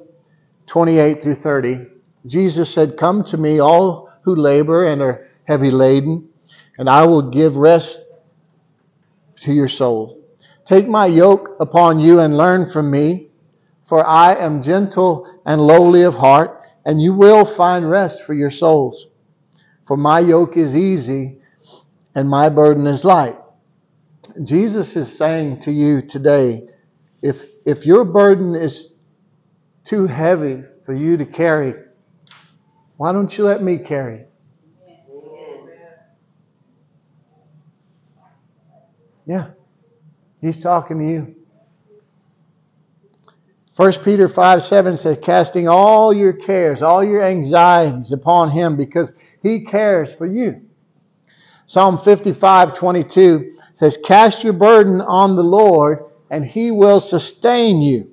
[0.68, 1.86] 28 through 30.
[2.26, 6.30] Jesus said, Come to me, all who labor and are heavy laden,
[6.78, 8.02] and I will give rest
[9.42, 10.16] to your souls.
[10.64, 13.28] Take my yoke upon you and learn from me,
[13.86, 16.57] for I am gentle and lowly of heart,
[16.88, 19.08] and you will find rest for your souls.
[19.86, 21.42] For my yoke is easy
[22.16, 23.38] and my burden is light.
[24.42, 26.70] Jesus is saying to you today,
[27.22, 28.94] if if your burden is
[29.84, 31.74] too heavy for you to carry,
[32.96, 34.32] why don't you let me carry it?
[39.26, 39.48] Yeah,
[40.40, 41.37] he's talking to you.
[43.78, 49.14] 1 Peter 5 7 says, Casting all your cares, all your anxieties upon him because
[49.44, 50.60] he cares for you.
[51.68, 58.12] Psalm 55 22 says, Cast your burden on the Lord and he will sustain you.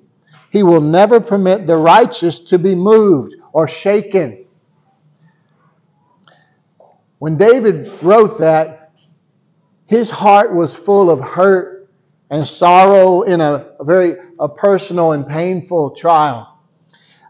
[0.51, 4.45] He will never permit the righteous to be moved or shaken.
[7.21, 8.93] When David wrote that,
[9.87, 11.74] his heart was full of hurt
[12.35, 16.59] and sorrow in a, very a personal and painful trial.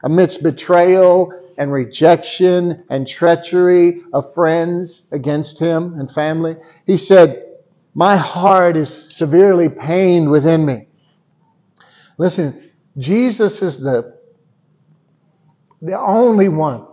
[0.03, 7.45] Amidst betrayal and rejection and treachery of friends against him and family, he said,
[7.95, 10.87] my heart is severely pained within me.
[12.17, 14.17] Listen, Jesus is the,
[15.83, 16.87] the only one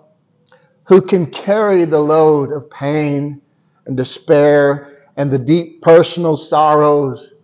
[0.83, 3.41] who can carry the load of pain
[3.85, 7.35] and despair and the deep personal sorrows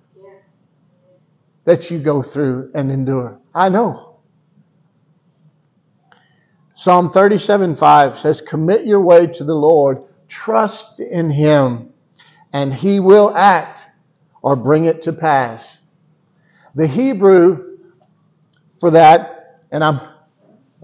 [1.68, 3.39] that you go through and endure.
[3.53, 4.18] I know.
[6.74, 11.93] Psalm 37 5 says, Commit your way to the Lord, trust in Him
[12.53, 13.88] and he will act
[14.41, 15.80] or bring it to pass.
[16.76, 17.78] The Hebrew
[18.80, 19.99] for that, and I'm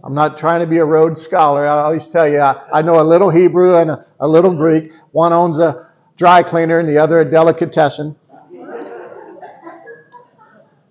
[0.04, 1.66] I'm not trying to be a Rhodes Scholar.
[1.66, 4.94] I always tell you, I, I know a little Hebrew and a, a, little Greek.
[5.12, 8.16] One owns a dry cleaner and the other a delicatessen.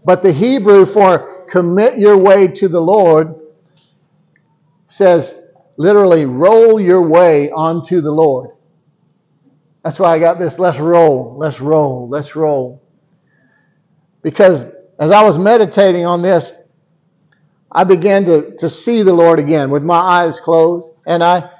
[0.04, 3.34] But the Hebrew for commit your way to the Lord
[4.88, 5.34] says
[5.76, 8.50] literally roll your way onto the Lord.
[9.82, 12.82] That's why I got this let's roll, let's roll, let's roll.
[14.22, 14.64] Because
[14.98, 16.52] as I was meditating on this,
[17.70, 20.92] I began to, to see the Lord again with my eyes closed.
[21.06, 21.50] And I,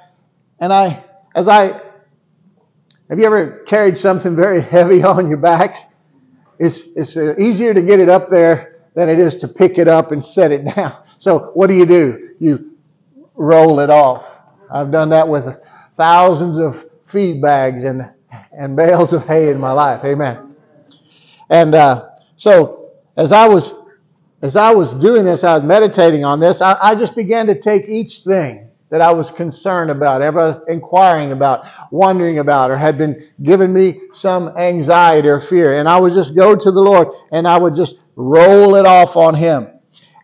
[0.59, 1.03] and I,
[1.35, 1.81] as I,
[3.09, 5.92] have you ever carried something very heavy on your back?
[6.59, 9.87] It's, it's uh, easier to get it up there than it is to pick it
[9.87, 10.95] up and set it down.
[11.17, 12.29] So what do you do?
[12.39, 12.77] You
[13.35, 14.41] roll it off.
[14.71, 15.57] I've done that with
[15.95, 18.09] thousands of feed bags and,
[18.51, 20.03] and bales of hay in my life.
[20.03, 20.55] Amen.
[21.49, 23.73] And uh, so as I was
[24.41, 26.61] as I was doing this, I was meditating on this.
[26.61, 28.62] I, I just began to take each thing
[28.93, 33.99] that I was concerned about, ever inquiring about, wondering about, or had been giving me
[34.11, 37.73] some anxiety or fear, and I would just go to the Lord and I would
[37.73, 39.67] just roll it off on Him.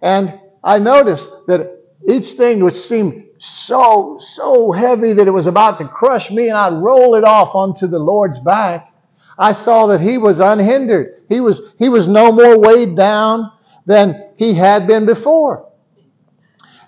[0.03, 5.79] And I noticed that each thing which seemed so, so heavy that it was about
[5.79, 8.93] to crush me, and I'd roll it off onto the Lord's back.
[9.39, 11.23] I saw that he was unhindered.
[11.27, 13.51] He was, he was no more weighed down
[13.87, 15.68] than he had been before.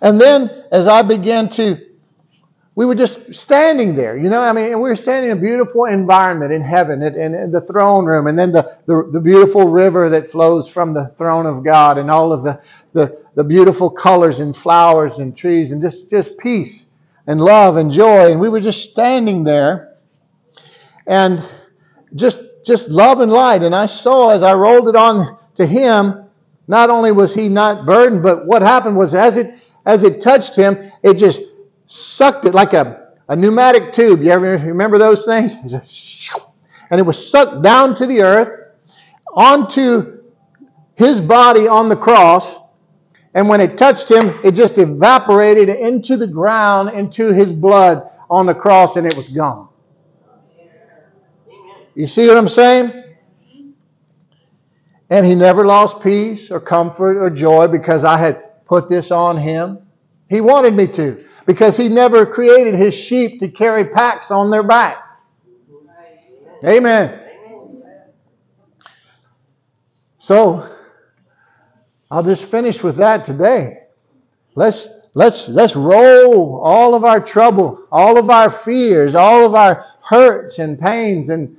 [0.02, 1.78] And then as I began to,
[2.74, 5.86] we were just standing there, you know, I mean, we were standing in a beautiful
[5.86, 10.30] environment in heaven, in the throne room, and then the, the, the, beautiful river that
[10.30, 12.62] flows from the throne of God, and all of the,
[12.94, 16.88] the, the beautiful colors and flowers and trees, and just, just peace
[17.28, 18.32] and love and joy.
[18.32, 19.98] And we were just standing there,
[21.08, 21.44] and
[22.16, 23.64] just just love and light.
[23.64, 26.26] And I saw as I rolled it on to him,
[26.68, 30.56] not only was he not burdened, but what happened was as it as it touched
[30.56, 31.42] him, it just
[31.86, 34.24] sucked it like a, a pneumatic tube.
[34.24, 35.56] You ever remember those things?
[36.92, 38.74] And it was sucked down to the earth,
[39.34, 40.24] onto
[40.96, 42.58] his body on the cross.
[43.34, 48.46] And when it touched him, it just evaporated into the ground, into his blood on
[48.46, 49.70] the cross, and it was gone.
[51.96, 52.92] You see what I'm saying?
[55.10, 59.36] And he never lost peace or comfort or joy because I had put this on
[59.36, 59.80] him.
[60.30, 64.64] He wanted me to because he never created his sheep to carry packs on their
[64.64, 65.04] back.
[66.64, 67.20] Amen.
[70.18, 70.66] So
[72.10, 73.80] I'll just finish with that today.
[74.56, 79.86] Let's let's let's roll all of our trouble, all of our fears, all of our
[80.02, 81.58] hurts and pains and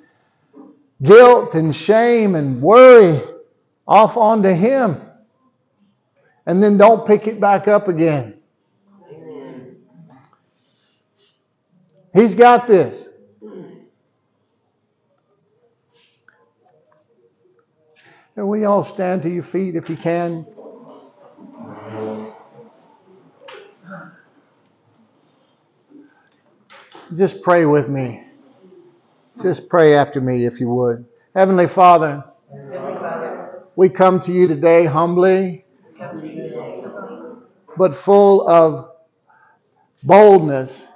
[1.02, 3.22] guilt and shame and worry
[3.86, 4.98] off onto Him.
[6.46, 8.38] And then don't pick it back up again.
[12.14, 13.08] He's got this.
[18.34, 20.46] And we all stand to your feet if you can.
[27.14, 28.24] Just pray with me.
[29.42, 31.04] Just pray after me if you would.
[31.34, 32.24] Heavenly Father,
[33.76, 35.61] we come to you today humbly,
[37.76, 38.90] but full of
[40.02, 40.88] boldness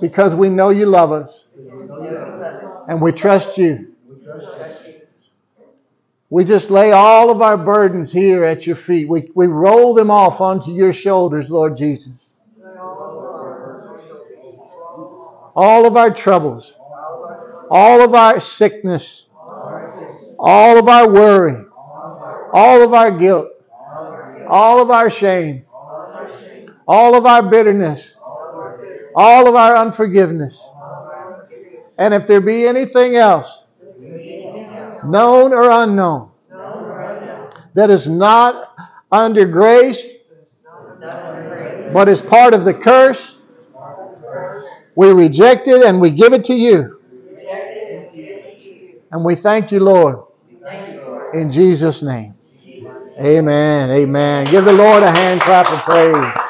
[0.00, 1.48] because we know you love us
[2.88, 3.94] and we trust you.
[6.30, 9.08] We just lay all of our burdens here at your feet.
[9.08, 12.34] We, we roll them off onto your shoulders, Lord Jesus.
[15.56, 16.76] All of our troubles,
[17.70, 19.28] all of our sickness,
[20.38, 21.64] all of our worry,
[22.52, 23.48] all of our guilt,
[24.48, 25.64] all of our shame,
[26.86, 28.16] all of our bitterness,
[29.14, 30.68] all of our unforgiveness.
[31.98, 33.64] And if there be anything else,
[35.04, 36.30] known or unknown,
[37.74, 38.74] that is not
[39.12, 40.10] under grace,
[41.92, 43.38] but is part of the curse,
[44.96, 47.00] we reject it and we give it to you.
[49.10, 50.24] And we thank you, Lord.
[51.34, 52.37] In Jesus' name.
[53.18, 53.90] Amen.
[53.90, 54.46] Amen.
[54.46, 56.48] Give the Lord a hand clap of praise.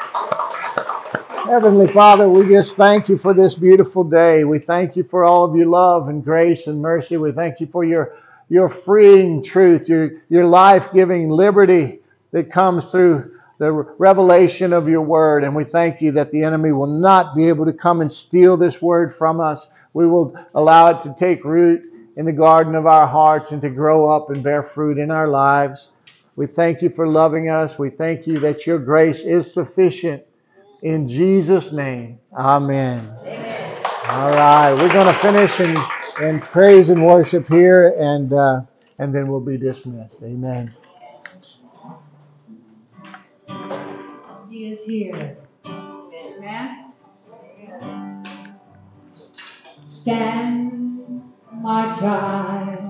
[1.45, 4.43] Heavenly Father, we just thank you for this beautiful day.
[4.43, 7.17] We thank you for all of your love and grace and mercy.
[7.17, 8.17] We thank you for your,
[8.49, 12.01] your freeing truth, your, your life giving liberty
[12.33, 15.43] that comes through the revelation of your word.
[15.43, 18.57] And we thank you that the enemy will not be able to come and steal
[18.57, 19.69] this word from us.
[19.93, 21.83] We will allow it to take root
[22.17, 25.27] in the garden of our hearts and to grow up and bear fruit in our
[25.27, 25.89] lives.
[26.39, 27.77] We thank you for loving us.
[27.77, 30.23] We thank you that your grace is sufficient.
[30.81, 33.13] In Jesus' name, amen.
[33.23, 33.77] amen.
[34.07, 35.75] All right, we're going to finish in,
[36.23, 38.61] in praise and worship here, and, uh,
[38.99, 40.23] and then we'll be dismissed.
[40.23, 40.73] Amen.
[44.49, 45.35] He is here.
[45.65, 46.93] Amen.
[49.83, 51.21] Stand
[51.61, 52.88] my child.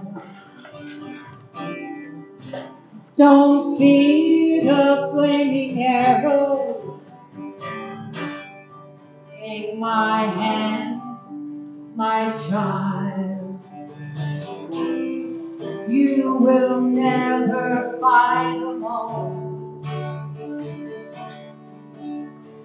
[3.20, 7.01] Don't fear the flaming arrow
[9.38, 11.01] Take my hand,
[11.97, 13.59] my child.
[15.89, 19.84] You will never fight alone.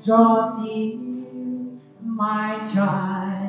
[0.05, 0.99] Draw near,
[2.01, 3.44] my child.